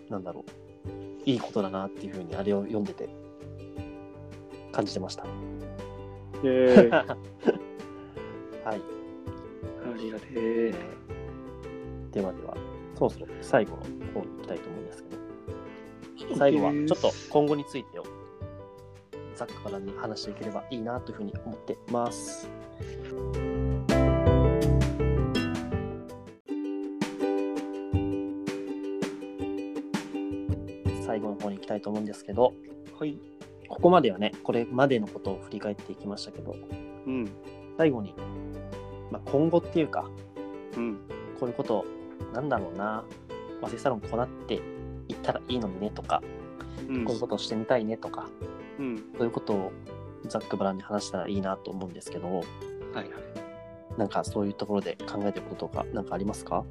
[0.09, 0.43] なんだろ
[0.85, 0.89] う
[1.25, 3.07] いいことだなっていうふうにあれを読んでて
[4.71, 5.23] 感じてました。
[6.43, 7.15] は
[8.75, 9.03] い。
[10.03, 10.73] りがてえ。
[12.11, 12.55] ではでは、
[12.95, 15.03] そろそろ最後の方に行きたいと思うんです
[16.17, 18.03] けど、最後はちょっと今後についてを
[19.35, 22.49] ざっくばらんに話していければいいなというふうに思ってます。
[31.13, 32.55] 最後の方に行きたいと思うんですけど、
[32.99, 33.19] はい。
[33.69, 36.55] ここまではね、これまでのことを振り返っていきましたけど、
[37.05, 37.29] うん。
[37.77, 38.15] 最後に、
[39.11, 40.09] まあ、今後っていうか、
[40.75, 40.95] うん。
[41.39, 41.85] こういうこと、
[42.33, 43.03] なんだろうな、
[43.61, 44.57] 和製サロンこうなってい
[45.13, 46.23] ったらいいのにねとか、
[46.89, 48.27] うんこういうことをしてみたいねとか、
[48.79, 48.97] うん。
[49.15, 49.71] そういうことを
[50.27, 52.43] ざっくばらんに話したらいいなと思うんですけど、はい
[52.95, 53.07] はい。
[53.99, 56.65] なんかそういうところで考えてることがなんかありますか？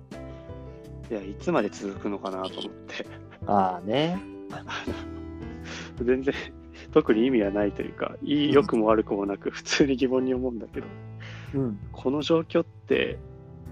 [1.09, 3.07] いや、いつまで続くのかなと思って。
[3.47, 4.32] ああね。
[6.03, 6.35] 全然、
[6.93, 10.87] 特に意味はないというか、いい、良くも悪くもなく、普通に疑問に思うんだけど、
[11.55, 11.79] うん。
[11.93, 13.19] この状況って、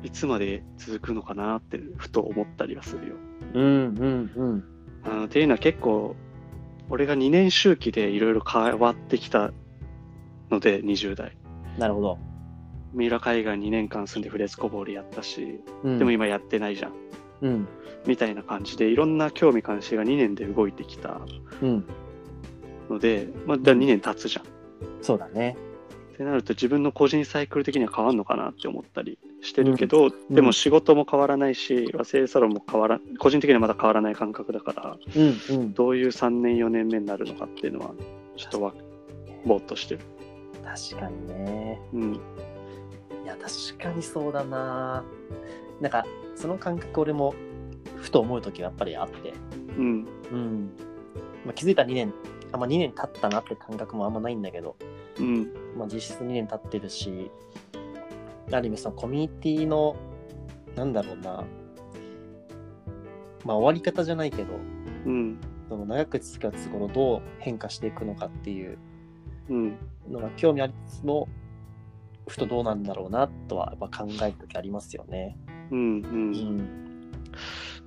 [0.02, 3.14] いつまで続くのかなって、ふと思ったりはするよ。
[3.54, 4.64] うんうんうん。
[5.04, 6.16] あのっていうのは結構、
[6.88, 9.52] 俺が2年周期でいろいろ変わってきた
[10.50, 11.36] ので、20代。
[11.78, 12.18] なるほど。
[12.92, 16.92] 三浦海岸2年間住んでフレスコボールやったし、うん、でも今やってないじゃん。
[17.42, 17.68] うん。
[18.06, 21.20] みたいな感じで、いろんな興味関心が2年で動いてきた
[21.62, 21.84] うん。
[22.88, 24.44] ので、まあ、じゃあ2年経つじゃん。
[25.02, 25.56] そうだね。
[26.14, 35.72] ってなると自分の個人サイクル的には変わるのかなって思ったりしてるけど、んでも仕事も変わらないし、和製サロンも変わら、個人的にはまだ変わらない感覚だから、うんうん。
[35.72, 37.94] どういう3年4年目になるのかっていうのは、
[38.36, 38.74] ちょっとわ、
[39.46, 40.00] ぼーっとしてる。
[40.62, 41.80] 確かにね。
[41.94, 42.14] うん。
[42.14, 42.18] い
[43.26, 45.02] や、確かにそうだな。
[45.80, 46.04] なんか、
[46.34, 47.34] その感覚俺も
[47.96, 49.32] ふと思う時がやっぱりあって、
[49.76, 50.06] うん。
[50.32, 50.70] うん。
[51.44, 52.12] まあ、気づいたら2年、
[52.52, 54.76] あんま2年経ったなって感覚もあんまないんだけど、
[55.18, 55.48] うん。
[55.76, 57.30] まあ、実質2年経ってるし、
[58.52, 59.96] ある意味そのコミュニティの、
[60.76, 61.44] なんだろうな、
[63.44, 64.54] まあ終わり方じゃないけど、
[65.06, 65.38] うん。
[65.68, 68.76] その長く続くつ頃どう変化していくのかっていう
[69.48, 69.76] うん。
[70.10, 71.28] のが興味ありつつも、
[72.26, 75.36] ふとどうなんだろうなとはやっぱ考える時ありますよね。
[75.70, 76.00] うん。
[76.00, 76.08] う。
[76.08, 76.68] うんん。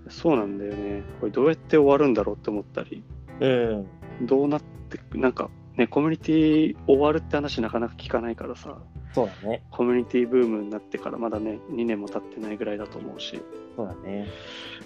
[0.09, 1.03] そうなんだよね。
[1.19, 3.03] これどうやって終わるんだろうって思ったり、
[3.39, 3.87] うん。
[4.25, 8.77] どうなってく、なんかね、コミュニティ終わるって話なかなか聞かないからさ、
[9.13, 9.63] そうだね。
[9.71, 13.41] コミュニティブームになってからまだね、2年も経ってないぐらいだと思うし、
[13.75, 14.27] そうだね。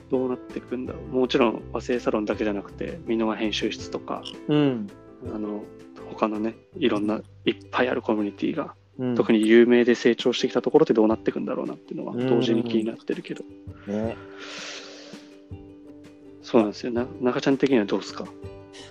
[0.10, 1.04] どうなっていくんだろう。
[1.08, 4.88] もちろん和製サロンだけじゃなくて、箕輪編集室とか、うん。
[5.34, 5.64] あの、
[6.10, 12.28] 他のね、いろんないっぱいあるコミュニティが、うん、特に有名で成長してきたところってどうなっていくんだろうなっていうのはうん。
[12.28, 13.43] 同時に気になってるけど、
[13.88, 14.18] ね。
[16.41, 16.91] そうなんですよ。
[16.91, 18.26] な中ちゃん的にはどうですか？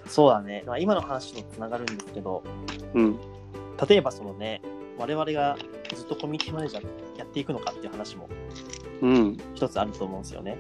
[0.07, 0.62] そうだね。
[0.66, 2.42] まあ、今の話とつながるんですけど、
[2.94, 3.18] うん。
[3.88, 4.62] 例えばそのね、
[4.98, 5.57] 我々が
[5.94, 6.84] ずっとコミュニティマネージャー
[7.18, 8.28] やっていくのかっていう話も
[9.02, 9.36] うん。
[9.54, 10.57] 一つあると思うんですよね。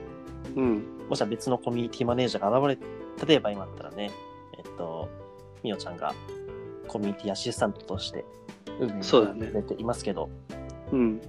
[0.56, 0.84] うん。
[1.08, 4.10] もしは別のコミュニティマネージャーが現れ、例えば今だったらね、
[4.58, 5.08] えっと、
[5.62, 6.14] みおちゃんが
[6.88, 8.24] コミュニティアシスタントとして
[8.80, 9.50] 運営にそうだね。
[9.50, 10.28] 出ていますけど、
[10.92, 11.20] うん。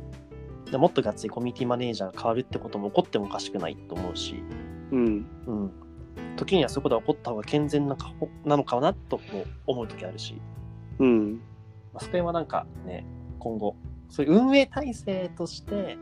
[0.71, 4.43] でもっとがっつりコミュニティマネージャーが変わるってことも起こってもおかしくないと思うし、
[4.91, 5.25] うん。
[5.45, 5.71] うん。
[6.35, 8.11] 時にはそういうことが起こった方が健全なか
[8.45, 10.41] なのかなとも思う時あるし、
[10.99, 11.33] うん。
[11.93, 13.05] まあ、それはなんかね、
[13.39, 13.75] 今後、
[14.09, 15.97] そういう運営体制として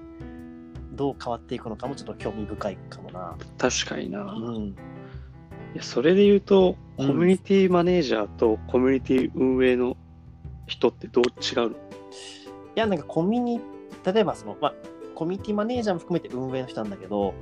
[0.93, 3.36] どう変わっていくのかもちょっと興味深いかもな。
[3.58, 4.76] 確かにな、いうん。
[5.76, 7.20] やそれで言うとコうん。
[7.20, 9.98] ミュニティマネージャーとコミュニティ運営の
[10.68, 11.76] 人ってどう違うの？
[11.76, 11.76] い
[12.76, 13.61] や、なんかコミュニ、
[14.05, 14.74] 例えばその、まあ、
[15.16, 17.34] コミュニティマネージャーも含めて運営の人なんだけど、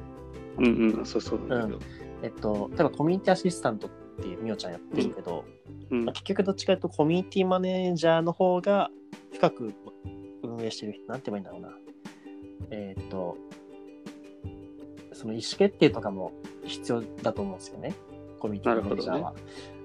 [0.58, 1.80] うんうんそうそうなん
[2.22, 3.90] えっと、例えばコミュニティアシスタントっ
[4.22, 5.44] ていうみおちゃんやってるけど、
[5.92, 8.90] うんまあ、結局どっちかというとコミュニティマネージャーの方が
[9.34, 9.74] 深く
[10.44, 11.78] 運営してる人、なんて言えばいいんだろうな。
[12.70, 13.36] えっと、
[15.12, 16.32] その意思決定とかも
[16.64, 17.94] 必要だと思うんですよね。
[18.40, 19.34] コミュニティマネージャーは。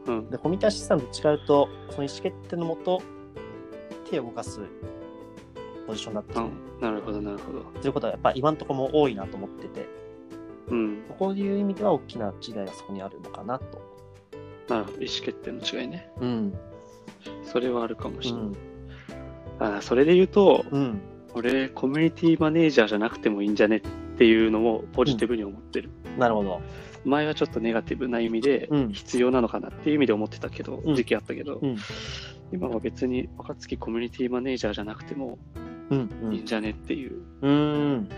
[0.06, 3.02] うんで、コミュニティアシスタントと違うと、その意思決定のもと、
[4.10, 4.60] 手を動かす
[5.86, 6.46] ポジションだったあ
[6.80, 9.88] なるほどなるほどということは、やっぱ今のところも多いなと思ってて、
[10.68, 13.80] うんこういう意味では大きな違いがそこにあるのかなと。
[14.68, 16.54] なるほど意思決定の違いねうん。
[17.42, 19.76] それはあるかもしれない、うん。
[19.76, 21.00] あそれで言うとうん。
[21.34, 23.80] 俺コミュニティマネージャーじゃなくてもいいんじゃねっ
[24.18, 26.60] ていうのもポジティブに思ってる、なるほど。
[27.08, 28.92] 前はちょっとネガティブな意味でうん。
[28.92, 30.94] 必要なのかなっていう意味で思ってたけど、うん。
[30.94, 31.76] 時期あったけど、うん。
[32.52, 35.38] 今は別に若月コミュニティマネージャーじゃなくても
[35.90, 36.10] うん。
[36.32, 38.08] いいんじゃねっていううん。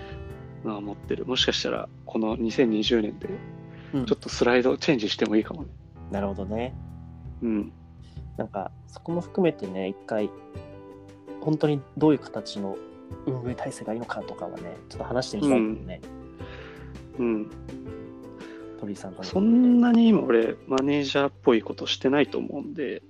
[0.65, 1.25] のは思ってる。
[1.27, 3.29] もしかしたらこの2020年で
[3.95, 4.07] うん。
[4.07, 5.69] ちょっとスライドチェンジしてもいいかもね。
[6.11, 6.75] なるほどね。
[7.43, 7.73] うん。
[8.37, 10.31] なんか、そこも含めてね、一回、
[11.41, 12.77] 本当にどういう形の
[13.27, 16.01] 運営体制がいいのかとかはね、ちょっと話してみたいけどね、
[17.19, 17.51] うん
[18.81, 19.29] 鳥居さんとね。
[19.29, 23.03] そんなに今俺マネージャーっぽいことしてないと思うんで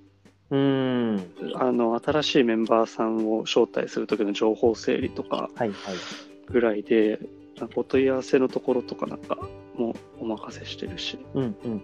[0.49, 1.23] うーん。
[1.55, 5.73] あの新しいメンバーさんを招待する時の情報整理とかはいはい。
[6.47, 7.19] ぐらいで
[7.57, 9.37] なんかお問い合わせのところとかなんか
[9.77, 11.81] もうお任せしてるしうんうん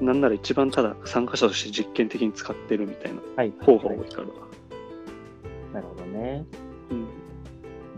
[0.00, 0.06] うん。
[0.06, 3.52] なんなら一番ただ参加者として実験的に使ってるみたいなはい。
[3.60, 4.28] 方が多いから、
[5.74, 6.44] なるほどね。
[6.90, 7.06] うん、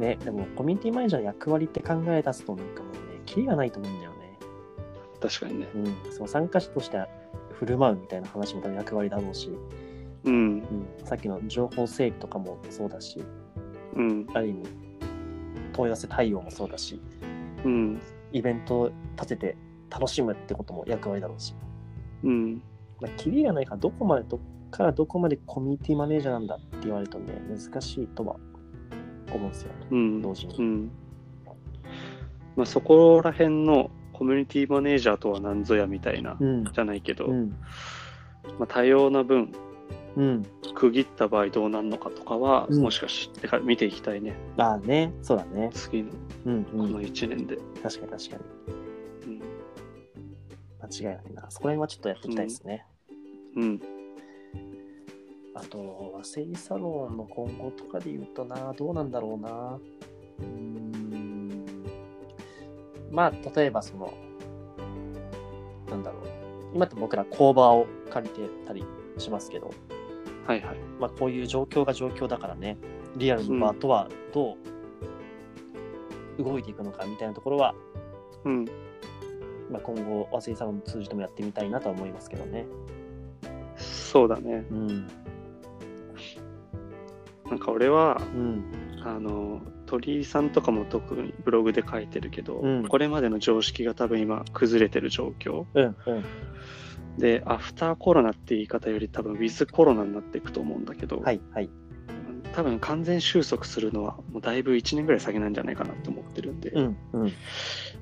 [0.01, 4.18] ね、でもコミュニティマネージャーの役割って考え出すとなんかもうね、キリがないと思うんだよね。
[5.21, 5.69] 確かにね。
[5.75, 6.13] うん。
[6.13, 7.05] その参加者として
[7.53, 9.51] 振る舞うみたいな話も多分役割だろうし、
[10.25, 10.35] うん。
[10.35, 10.65] うん。
[11.05, 13.23] さっきの情報整理とかもそうだし、
[13.95, 14.27] うん。
[14.35, 14.63] ある意味、
[15.73, 17.01] 問い合わせ対応もそうだし、
[17.65, 18.01] うん。
[18.33, 19.57] イベントを立てて
[19.91, 21.55] 楽しむってことも役割だろうし、
[22.23, 22.63] うん。
[23.01, 24.41] まあ、キリがないからどこまでどっ
[24.71, 28.37] からどこまでコミュニティマネージャーなんだって言われるとね、難しいとは
[29.33, 29.73] 思うんですよ。
[29.91, 30.23] うん。
[30.23, 30.57] 同時に。
[30.59, 30.91] うん。
[32.57, 36.65] まあ、そこら辺のコミュニティマネージャーとは何ぞやみたいな、うん。
[36.65, 37.51] じゃないけど、うん。
[38.59, 39.53] まあ、多様な分
[40.17, 40.47] うん。
[40.75, 45.71] 区切った場合どうなるのかとかは、うんもしかしてか見ていきたいねああね、そうだね。
[45.73, 46.11] 次の
[46.47, 46.97] うんこのうん。
[46.97, 48.37] 1年で、確かに確か
[49.27, 49.35] に。
[49.35, 49.43] うん
[50.83, 51.51] 間違いないな。
[51.51, 52.87] そこら辺はちょっとやっていきたいですね。
[53.55, 53.81] うん
[55.55, 59.79] あと、和製サロンの今後とかで言うとな、どうなんだろうな。
[60.39, 61.08] うーん。
[63.11, 64.13] まあ、例えばその、
[65.89, 66.23] なんだろう。
[66.75, 68.85] 今って僕ら工場を借りてたり
[69.17, 69.71] しますけど、
[70.47, 72.77] はいはいまあ、こういう状況が状況だからね、
[73.17, 74.57] リアルの場とはど
[76.39, 77.75] う動いていくのかみたいなところは、
[78.45, 78.65] うん
[79.71, 82.67] まあ、今後、和製サロンを通じてもやってみたいなとは思いますけどね。
[83.77, 85.07] そうだねうん。
[87.49, 88.65] なんか俺はうん。
[89.05, 95.97] あの鳥居さんとかも特にブログで書いてるけど、うんこれまでの常識が多分今崩れてる状況うん。
[96.07, 96.25] うん。
[97.19, 101.41] でアフターコロナって言い方より多分ウィズコロナになっていくと思うんだけど、はい。
[101.53, 101.71] はい。
[102.55, 106.97] 多分完全収束するのはもうだいぶ1年ぐらい先なんじゃないかなと思ってるんで、っうん。
[107.13, 107.33] うん。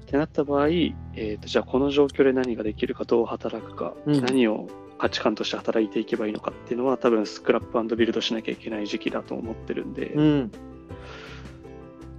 [0.06, 4.68] てなった場合、えー、とじゃあこの状況で何ができるかどう働くか、うん何を
[4.98, 10.52] 価値観として働いていけばいいのかっていうのは多分スクラップビルドしなきゃいけない時期だと思ってるんで、うん。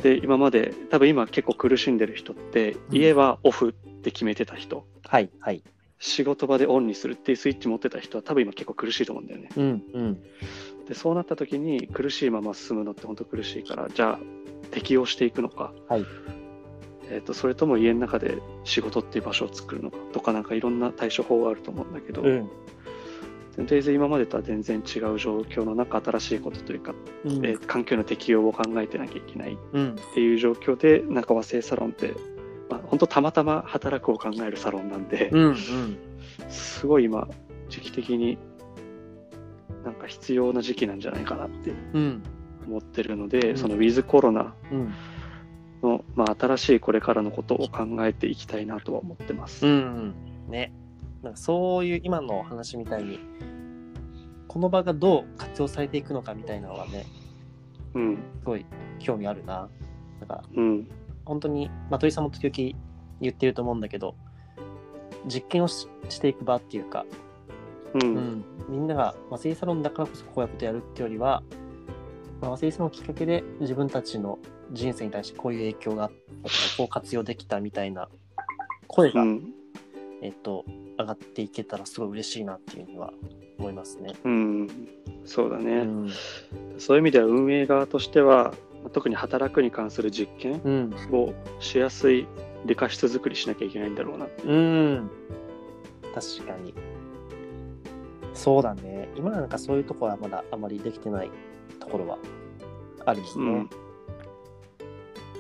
[0.01, 5.63] で今まで多分今結構苦しんでる人ってうん家はオフって決めてた人、はい、はい。
[5.99, 10.23] 仕事場でオンにするっていうスイッチ持ってた人は多分今結構苦しいと思うんだよねうん、うん。
[10.87, 14.19] でそうなった時に苦しいまま進むのって本当苦しいからじゃあ
[14.69, 16.05] 適応していくのか、はい
[17.09, 22.49] えー、とそれとも家の中で仕事っていう場所を作るのかとかなんかいろんな対処法があると思うんだけど、うん。
[23.65, 26.93] とりあえず今までとは全然違う状況の中新しいことというか、
[27.25, 29.95] うんえー環境の適応を考えてなきゃいけないっうん。
[30.13, 32.13] ていう状況で中和製サロンって、
[32.69, 35.55] まあ、本当たまたま働くを考えるサロンなんで、うん、うん。
[36.49, 37.27] すごい今
[37.69, 38.37] 時期的に
[39.83, 42.23] なんか必要な時期なんじゃないかなってうん。
[42.67, 44.93] 思ってるので、うんそのウィズコロナうん。
[45.81, 49.65] の、まあ、新しいこれからのことを考えていきたいなとは思ってます。
[49.65, 50.13] うん。
[50.49, 50.71] ね。
[51.27, 53.19] なんかそういう今の話みたいに、
[54.47, 57.05] この場がどう活用されていくのかみたいなのはね、
[57.93, 58.15] うん。
[58.15, 58.65] すごい
[58.99, 59.67] 興味あるな。
[60.19, 60.87] なんかうん。
[61.25, 62.79] 本当に、まあ、鳥さんも時々
[63.19, 64.15] 言ってると思うんだけど、
[65.27, 67.05] 実験をししていく場っていうか、
[67.93, 68.01] うん。
[68.01, 71.43] うん、みんなが和製サロンだからこそこういうことやるってよりは、
[72.39, 74.39] まあ、和製サロンきっかけで自分たちの
[74.71, 78.07] 人生に対してこういう影響があったこう活用できたみたいな
[78.87, 79.53] 声が、うん。
[80.21, 80.65] えっと、
[80.97, 83.11] 上がっていけたらすごい嬉しいなっていうふうには
[83.59, 84.13] 思いますね。
[84.23, 84.67] うん。
[85.25, 85.83] そうだうね。
[85.83, 86.09] ん。
[86.77, 90.93] そういう意味では運営側としては、まあ特に働くに関する実験うん。
[91.11, 92.27] をしやすい
[92.65, 94.43] 理科室作りしなきゃいけないんだろうなって。
[94.43, 95.09] うん。
[96.13, 96.73] 確かに。
[98.33, 99.09] そうだね。
[99.15, 101.29] 今なんかそういうところはまだあまりできてない
[101.79, 102.17] ところは
[103.05, 103.69] あるんですねうん。。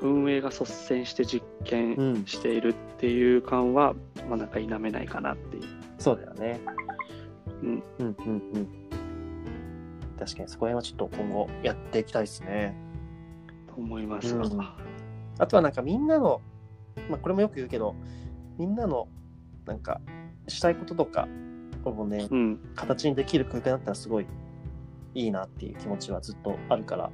[0.01, 2.25] 運営が率先して実験うん。
[2.25, 3.93] しているっていう感は、
[4.29, 5.63] まあなんか否めないかなっていう。
[5.97, 6.59] そうだよね。
[7.61, 7.83] うん。
[7.99, 8.67] うんうんうん。
[10.19, 12.75] 確かにそこら辺はちょっと今後やっていきたいですね。
[13.67, 14.45] と思いますが。
[14.45, 14.59] うん
[15.39, 16.41] あとはなんかみんなの、
[17.09, 17.95] まあこれもよく言うけど、
[18.57, 19.07] みんなの
[19.65, 20.01] なんか
[20.47, 21.27] したいこととか
[21.85, 22.59] をね、うん。
[22.75, 24.25] 形にできる空間だったらすごい
[25.13, 27.11] いいなっていう気持ちはずっとあるから、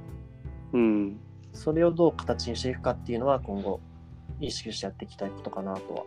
[0.72, 1.20] うん。
[1.54, 3.80] それをどう形にしていくかっていうのは今後
[4.40, 6.04] 意識してやっていきたいことかなとは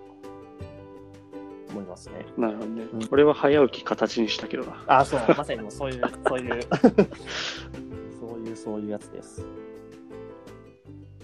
[1.69, 2.25] 思いますね。
[2.37, 2.83] なるほどね。
[2.93, 4.83] うん俺は早起き形にしたけどな。
[4.87, 6.61] あ、そう、まさにもうそういう、そういう、
[8.19, 9.45] そういう、そういうやつです。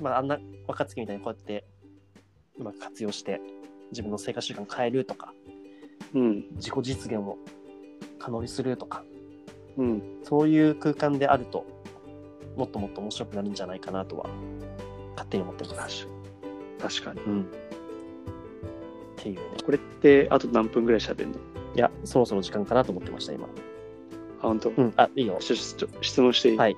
[0.02, 1.66] まあ、あんな若月みたいにこうやって
[2.58, 3.42] うまく活用して
[3.92, 5.34] 自分の生活習慣を変えるとか、
[6.14, 6.46] うん。
[6.56, 7.38] 自己実現を
[8.20, 9.04] 可能にするとか、
[9.78, 10.02] うん。
[10.24, 11.66] そういう空間であると、
[12.56, 14.30] もっともっと面白くなるんじゃないかなとは、
[15.12, 16.08] 勝手に思ってます。
[16.80, 17.22] 確かに。
[17.22, 17.42] うん。
[17.42, 17.46] っ
[19.16, 19.42] ていうね。
[19.66, 21.36] これってあと何分ぐらい喋るの？
[21.76, 23.46] いや、そろそろ時間かなと思ってました、今。
[23.46, 23.50] あ、
[24.42, 24.70] 本当？
[24.70, 25.38] うん、あ、いいよ。
[25.40, 25.88] 質
[26.22, 26.58] 問していい？
[26.58, 26.78] はい。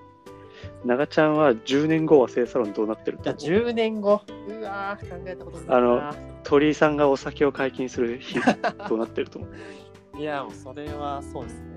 [0.83, 4.21] 長ちゃんは10年後は生サロンどうなってるじゃあ、10年後。
[4.47, 5.75] うわー、考えたことないな。
[5.77, 8.39] あの鳥居さんがお酒を解禁する日
[8.87, 9.51] どうなってると思う？
[10.19, 11.74] いや、もうそれはそうですね。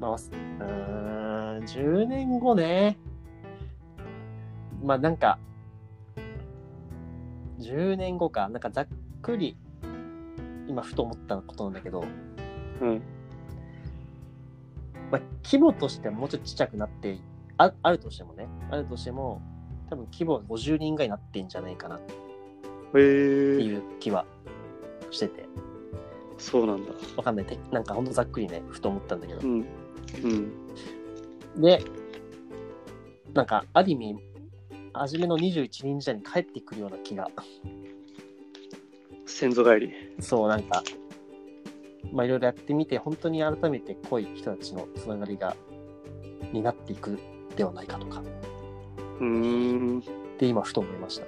[0.00, 2.96] まあ、うーん、10年後ね。
[4.82, 5.38] まあ、なんか、
[7.60, 8.88] 10年後か、なんかざっ
[9.20, 9.56] くり、
[10.66, 12.02] 今、ふと思ったことなんだけど、
[12.80, 13.02] うん。
[15.10, 17.18] まあ、規模としてはもうちょっとちっちゃくなって、
[17.58, 19.42] ああるとしてもね、あるとしても、
[19.90, 22.00] 多分規模が50人ぐらいになってんじゃないかなっ
[22.92, 24.24] ていう気は
[25.10, 25.46] してて、
[26.38, 26.92] そうなんだ。
[27.16, 27.44] わかんない。
[27.44, 29.44] てなんかほんとざっくりね、ふと思ったんだけどう。
[29.44, 29.66] ん。
[30.22, 31.60] うん。
[31.60, 31.82] で、
[33.32, 34.16] なんか、ある意味、
[34.92, 37.28] 初めの21人時代に帰ってくるような気が、
[39.26, 39.92] 先祖返り。
[40.20, 40.82] そう、なんか、
[42.12, 45.56] まあ、いろいろやってみて、本当に改めて濃い人たちのつながりが、
[46.52, 47.18] になっていく
[47.56, 48.22] ではないかとか、
[49.20, 50.00] うーん。
[50.38, 51.26] で、今、ふと思いました。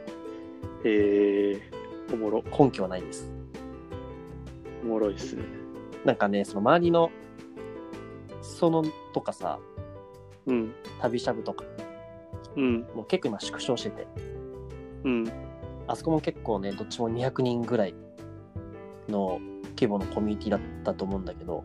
[0.85, 2.43] えー、おもろ。
[2.59, 3.31] 根拠はないです。
[4.83, 5.45] おもろいっすね。
[6.05, 7.11] なんかね、その周りの、
[8.43, 8.85] その
[9.15, 9.59] とかさ、
[10.47, 10.75] うん。
[11.01, 11.65] 旅しゃぶとか、
[12.57, 12.81] うん。
[12.95, 14.07] もう結構今縮小してて、
[15.05, 15.33] うん。
[15.87, 17.95] あそこも結構ね、どっちも200人ぐらい
[19.09, 19.41] の
[19.71, 21.65] 規模のコミュニティだったと思うんだけど、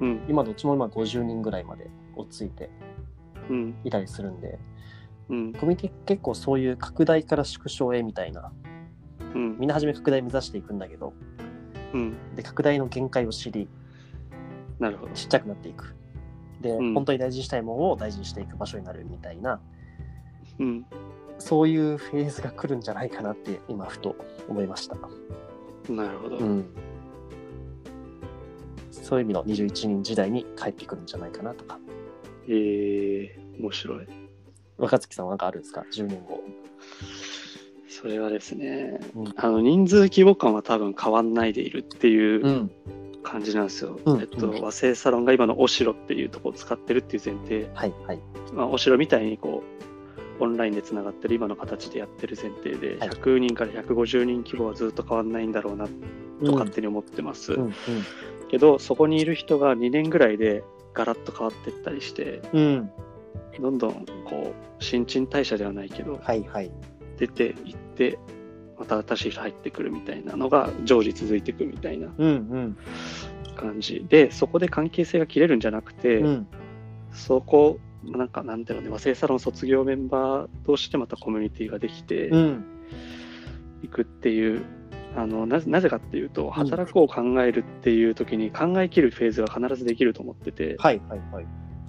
[0.00, 0.24] うん。
[0.28, 2.70] 今どっちも今50人ぐらいまで落ち着いて
[3.48, 3.76] うん。
[3.84, 4.58] いたりするんで、
[5.28, 5.52] うん。
[5.52, 8.52] コミュニティ結構そういう拡大から縮小へみたいな、
[9.34, 9.58] うん。
[9.58, 11.12] みんな初め拡大目指していくんだけど、
[11.92, 12.34] うん。
[12.36, 13.68] で、拡大の限界を知り、
[14.80, 15.12] なるほど。
[15.12, 15.94] ちっちゃくなっていく。
[16.60, 19.60] で、うん本当に大事にしたいものを大事にしていく場所になるみたいな、
[20.58, 20.86] うん。
[21.38, 24.16] そういうフェーズが来るんじゃないかなって今ふと
[24.48, 24.96] 思いました。
[25.88, 26.36] なるほど。
[26.38, 26.64] うん。
[28.90, 31.78] そそういう意味の21人時代に帰ってくるんじゃないかなとか。
[32.46, 34.06] えー、面白い。
[34.78, 36.40] 若月さんは何かあるんですか ?10 年後。
[37.88, 42.70] それはですね、うんあの人数規模感は多分変わんないでいるっていううん。
[43.22, 43.98] 感じなんですよ。
[44.04, 48.18] うんえっと、うん和製サロンが今のお城っていうところを使ってるっていう前提、はいはい。
[48.52, 49.62] まあ、お城みたいにこ
[50.38, 57.52] う、オンラインでつながってる今の形でやってる前提で、はい100人から150人規模はずっと変わんないんだろうなと勝手に思ってます。
[57.54, 57.74] うん
[58.50, 62.90] けど、そこにいる人が2年ぐらいでガラッと変わっていったりして、うん。
[63.56, 63.62] うん。
[63.62, 66.70] どんどんこう、新陳代謝ではないけど、はいはい。
[67.16, 68.18] 出ていって、
[68.80, 72.76] また新しい人入ってくるみたいなのが常時続いていくみたいなうんうん。
[73.54, 76.48] 感じで、そこで関係性が切れるんじゃなくて、うん。
[77.12, 82.64] そこ、なんかなんていうのね、和製サロン卒業メンバー同士でまたコミュニティができてうん。
[83.82, 84.64] いくっていう、
[85.14, 91.46] あのなぜなぜかっていうと、働くを考えるっていう時に考え切るフェーズが必ずできると思ってて、はいはいはい。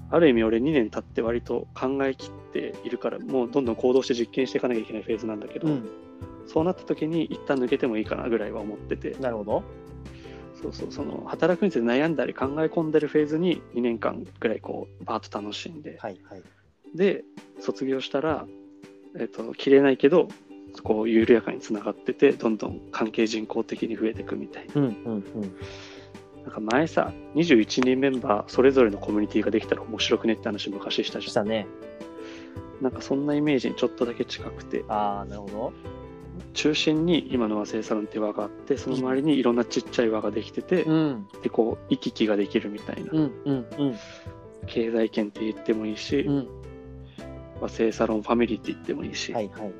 [0.09, 5.89] ある意味俺2年経って割と考え切っているから、もうどんどん行動して実験していかなきゃいけないフェーズなんだけど、うん。
[6.51, 9.63] そうなった時に一旦抜けてもいいかなぐらいは思ってて、なるほど。
[10.61, 16.43] そうそう、その働くについて悩んだり考え込んでるフェーズに2年間ぐらいこう、バーッと楽しんで、はいはい。
[16.93, 17.23] で、
[17.59, 18.45] 卒業したら、
[19.17, 20.27] えっ、と、切れないけど、
[20.83, 24.73] こう、緩やかにつながってて、どんどん関係人口的に増えていくみたいな。
[24.75, 25.55] うんうんうん。
[26.43, 31.29] なんか前さ、21人メンバーそれぞれのコミュニティができたら面白くねって話昔したじゃん。
[31.29, 31.67] したね。
[32.81, 35.73] なんかそんなイメージにちょっとだけ近くて、ああ、なるほど。
[36.53, 41.27] 中心に今の和製サロンって輪があって、その周りにいろんなちっちゃい輪ができてて、うん。
[41.43, 43.11] で、こう、行き来ができるみたいな。
[43.11, 43.95] うんうんうん。
[44.67, 46.47] 経済圏って言ってもいいし、うん。
[47.61, 49.71] 和製サロンファミリーって言ってもいいし、はいはい。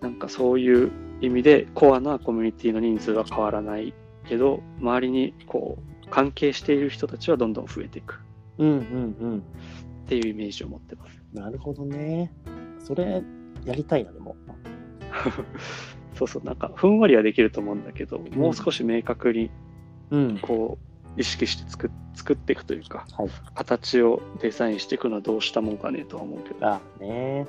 [0.00, 3.94] なんかそういう意味でコアなコミュニティの人数は変わらない
[4.28, 8.20] けど、周りにこう関係している人たちはどんどん増えていく
[8.58, 8.72] うんう
[9.26, 9.38] ん
[10.04, 11.22] っていうイメージを持ってます。
[11.32, 11.40] うん。
[11.40, 12.32] なるほどね。
[12.80, 13.22] それ、
[13.64, 14.36] やりたいな、でも。
[16.14, 19.50] そうそう、なんかふんわりはできると思うんだけど、もう少し明確に
[20.10, 20.38] うん。
[20.38, 20.78] こ
[21.16, 23.30] う意識して作っ作っていくというか、はい。
[23.54, 26.66] 形をデザインしていくのはどうしたもんかねとは思うけど。
[26.66, 27.46] あね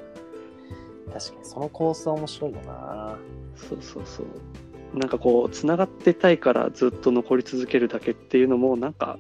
[1.14, 3.18] 確かにそのコースは面白いよな
[3.56, 4.98] そうそうそう。
[4.98, 9.18] なんかこう、つながってたいからずっと残り続けるだけっていうのも、なんか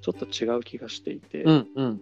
[0.00, 2.00] ちょっと違う気がしていて、んうん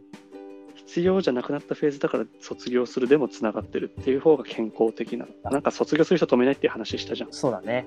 [0.90, 5.26] 必要じゃなくなったフェーズだから卒業するでもつながってるっていう方が健康的な。
[5.44, 5.58] な。
[5.58, 7.32] んか卒業する人止めないっていう話したじゃん。
[7.32, 7.86] そうだね。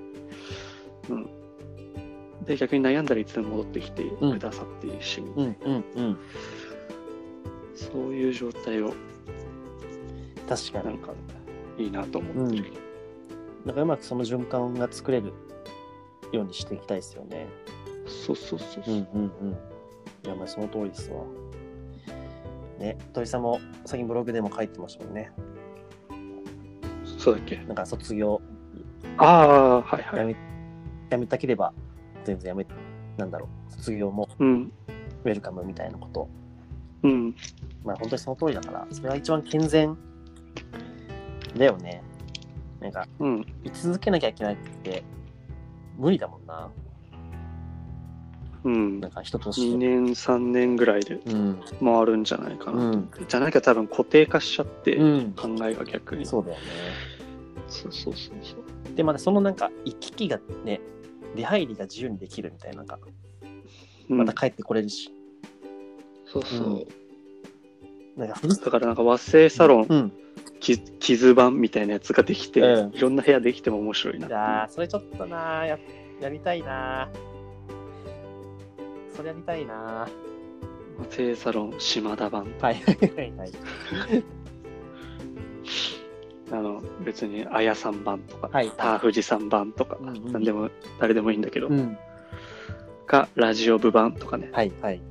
[2.45, 6.17] で、逆に悩んだらいつでも戻ってきてくださっているし、うんうんうん。
[7.75, 8.93] そういう状態を。
[10.47, 10.85] 確かに。
[10.85, 11.13] なんか
[11.77, 12.71] いいなと思ってる。
[13.65, 15.33] なんかうまくその循環が作れる
[16.31, 17.47] ようにしていきたいですよね。
[18.07, 18.95] そうそうそうそう。
[18.95, 19.51] うんうんうん。
[20.25, 21.25] いやまあその通りですわ
[22.84, 25.31] ね鳥さんも最近ブログでも書いてましたもんね
[27.17, 27.55] そうだっけ？
[27.57, 28.41] なんか卒業
[29.17, 30.19] ああ、はいはい。
[30.19, 30.36] やめ
[31.09, 31.73] やめたければ
[32.25, 32.65] 全然やめ
[33.17, 34.71] なんだろう卒業もうん。
[35.23, 36.27] ウェルカムみたいなこと
[37.03, 37.36] うん。
[37.86, 39.97] まあ本当にその通りだからそれが一番健全
[41.55, 42.03] だよね
[42.81, 43.45] なんかうん。
[43.63, 45.03] 居続けなきゃいけないって
[45.97, 46.69] 無理だもんな
[48.64, 48.99] うん。
[48.99, 49.11] なん。
[49.11, 51.59] か人と2して年、3年ぐらいでうん。
[51.84, 52.91] 回るんじゃないかな。
[52.91, 53.09] うん。
[53.28, 55.34] じゃなきゃ多分固定化しちゃって、うん。
[55.34, 56.26] 考えが逆に。
[56.26, 56.64] そうだよね。
[57.68, 58.95] そうそうそうそう。
[58.95, 60.80] でまたそのなんか行き来がね
[61.36, 62.99] 出入りが自由にできるみたいななんか。
[64.09, 64.18] うん。
[64.18, 65.11] また帰ってこれるし、
[66.26, 66.68] そうそう。
[66.68, 66.86] うん。
[68.16, 70.11] なんかだからなんか和製サロン、うん。
[70.59, 72.95] き傷版みたいなやつができて、うん。
[72.95, 75.80] いろんな部屋できても面白いなそれちょっとなーや
[76.22, 77.32] やりたいなー
[79.16, 80.07] それやりたいな。
[80.97, 82.45] 和製サロン島田版。
[82.45, 82.76] ーはい。
[83.16, 83.38] はい。
[83.38, 83.51] はい。
[86.51, 88.72] あの、別に、あやさん版とか、はい。
[88.72, 90.43] ターフジさん版とか、うんうんなん。
[90.43, 91.97] でも、誰でもいいんだけど、うん。
[93.05, 94.49] か、ラジオ部版とかね。
[94.51, 94.72] はい。
[94.82, 95.01] はい。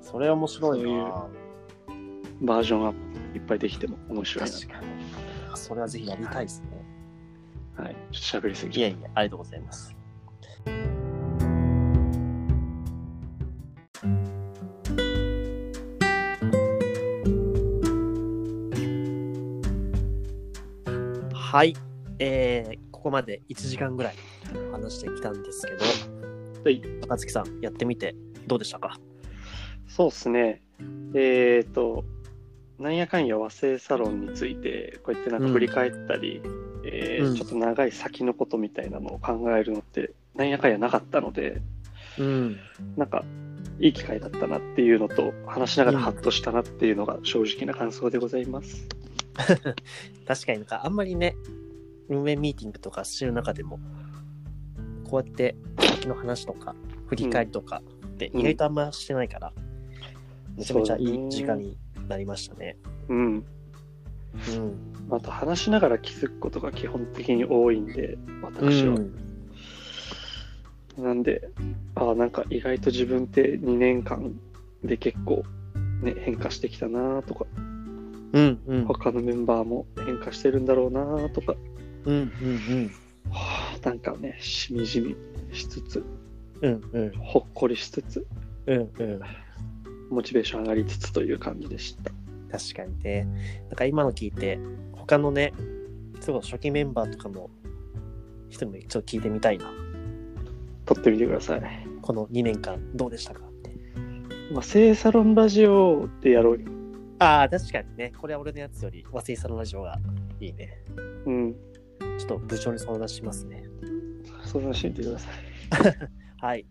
[0.00, 0.84] それ面白いな。
[0.84, 2.92] そういうバージョンが
[3.34, 4.86] いっぱいできても面白い確かに。
[5.54, 6.84] それはぜひやりたいですね。
[7.76, 7.84] な。
[7.84, 7.96] はい。
[8.12, 10.03] ちょっと喋りすぎいやいやありがとうございます
[21.54, 21.76] はい、
[22.18, 24.16] えー、ここまで1時間ぐらい
[24.72, 25.84] 話してきたんですけど、
[26.64, 28.16] はい、高月さん、やってみて
[28.48, 28.88] どうでしたか？
[28.88, 28.98] た。
[29.86, 30.62] そうですね。
[31.14, 32.04] えっ、と、
[32.80, 36.42] なんやかんや和製サロンについて、こうやってなんか振り返ったり、
[36.86, 41.62] えーうんちょっと長い先のことみたいなのを考えるのってなんやかんやなかったので、
[42.18, 42.58] うん。
[42.96, 43.24] なんか、
[43.78, 48.88] いい機会だったなっていうのと、話しながらハッとしたなっていうのが正直な感想でございます。
[50.26, 51.36] 確かになんかあんまりね、
[52.08, 53.78] 運営ミーティングとかしてる中でも、
[55.08, 56.74] こうやって先の話とか、
[57.08, 59.52] 振り返りとかって意外とあんましてないから、
[60.56, 61.78] めちゃめちゃいい時間に
[62.08, 62.76] なりましたね。
[63.08, 63.44] うん。
[64.48, 64.84] うん。
[65.10, 68.94] あと、話しながら気づくことが基本的に多いんで、う私は。
[68.94, 69.14] ん。
[70.96, 71.48] なんで、
[71.94, 74.32] ああ、なんか意外と自分って2年間
[74.82, 75.42] で結構、
[76.02, 77.46] ね、変化してきたなとか、
[78.34, 78.60] うん。
[78.66, 78.84] うん。
[78.84, 81.54] 他のメンバーも変化してるんだろうなとか、
[82.04, 82.14] うん。
[82.14, 82.90] うん。
[83.30, 85.16] はあなんかね、しみじみ
[85.52, 86.04] しつつ、
[86.60, 86.82] うん。
[86.92, 87.12] うん。
[87.16, 88.26] ほっこりしつつ、
[88.66, 88.90] うん。
[88.98, 89.20] うん。
[90.10, 92.10] モチベーション上がりつつという感じでした。
[92.58, 93.26] 確かにね。
[93.68, 94.58] なんか今の聞いて、
[94.92, 95.52] 他のね、
[96.20, 97.48] すごい初期メンバーとかの
[98.48, 99.70] 人にもちょっと聞いてみたいな。
[100.86, 101.62] 撮ってみてください。
[102.02, 103.70] この2年間どうでしたかって。
[104.52, 106.83] まあ、聖サロンラジオでやろうよ。
[107.18, 108.12] ああ、確かにね。
[108.18, 109.98] これは俺のやつより、和製さんのラジオが
[110.40, 110.82] いいね。
[111.26, 111.54] うん。
[112.18, 113.64] ちょっと部長に相談しますね。
[114.44, 115.34] 相談してみてください。
[116.40, 116.66] はい。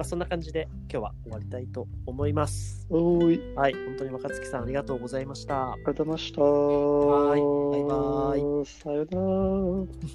[0.00, 2.86] まあ、そんな感じで今日は終わりたいと思います。
[2.88, 3.74] おーい、はい。
[3.74, 5.72] 本当に若月さんありがとうございました。
[5.72, 6.42] ありがとうございました。
[6.42, 8.66] はいバイバイ。
[8.66, 9.20] さよな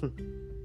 [0.06, 0.46] ら。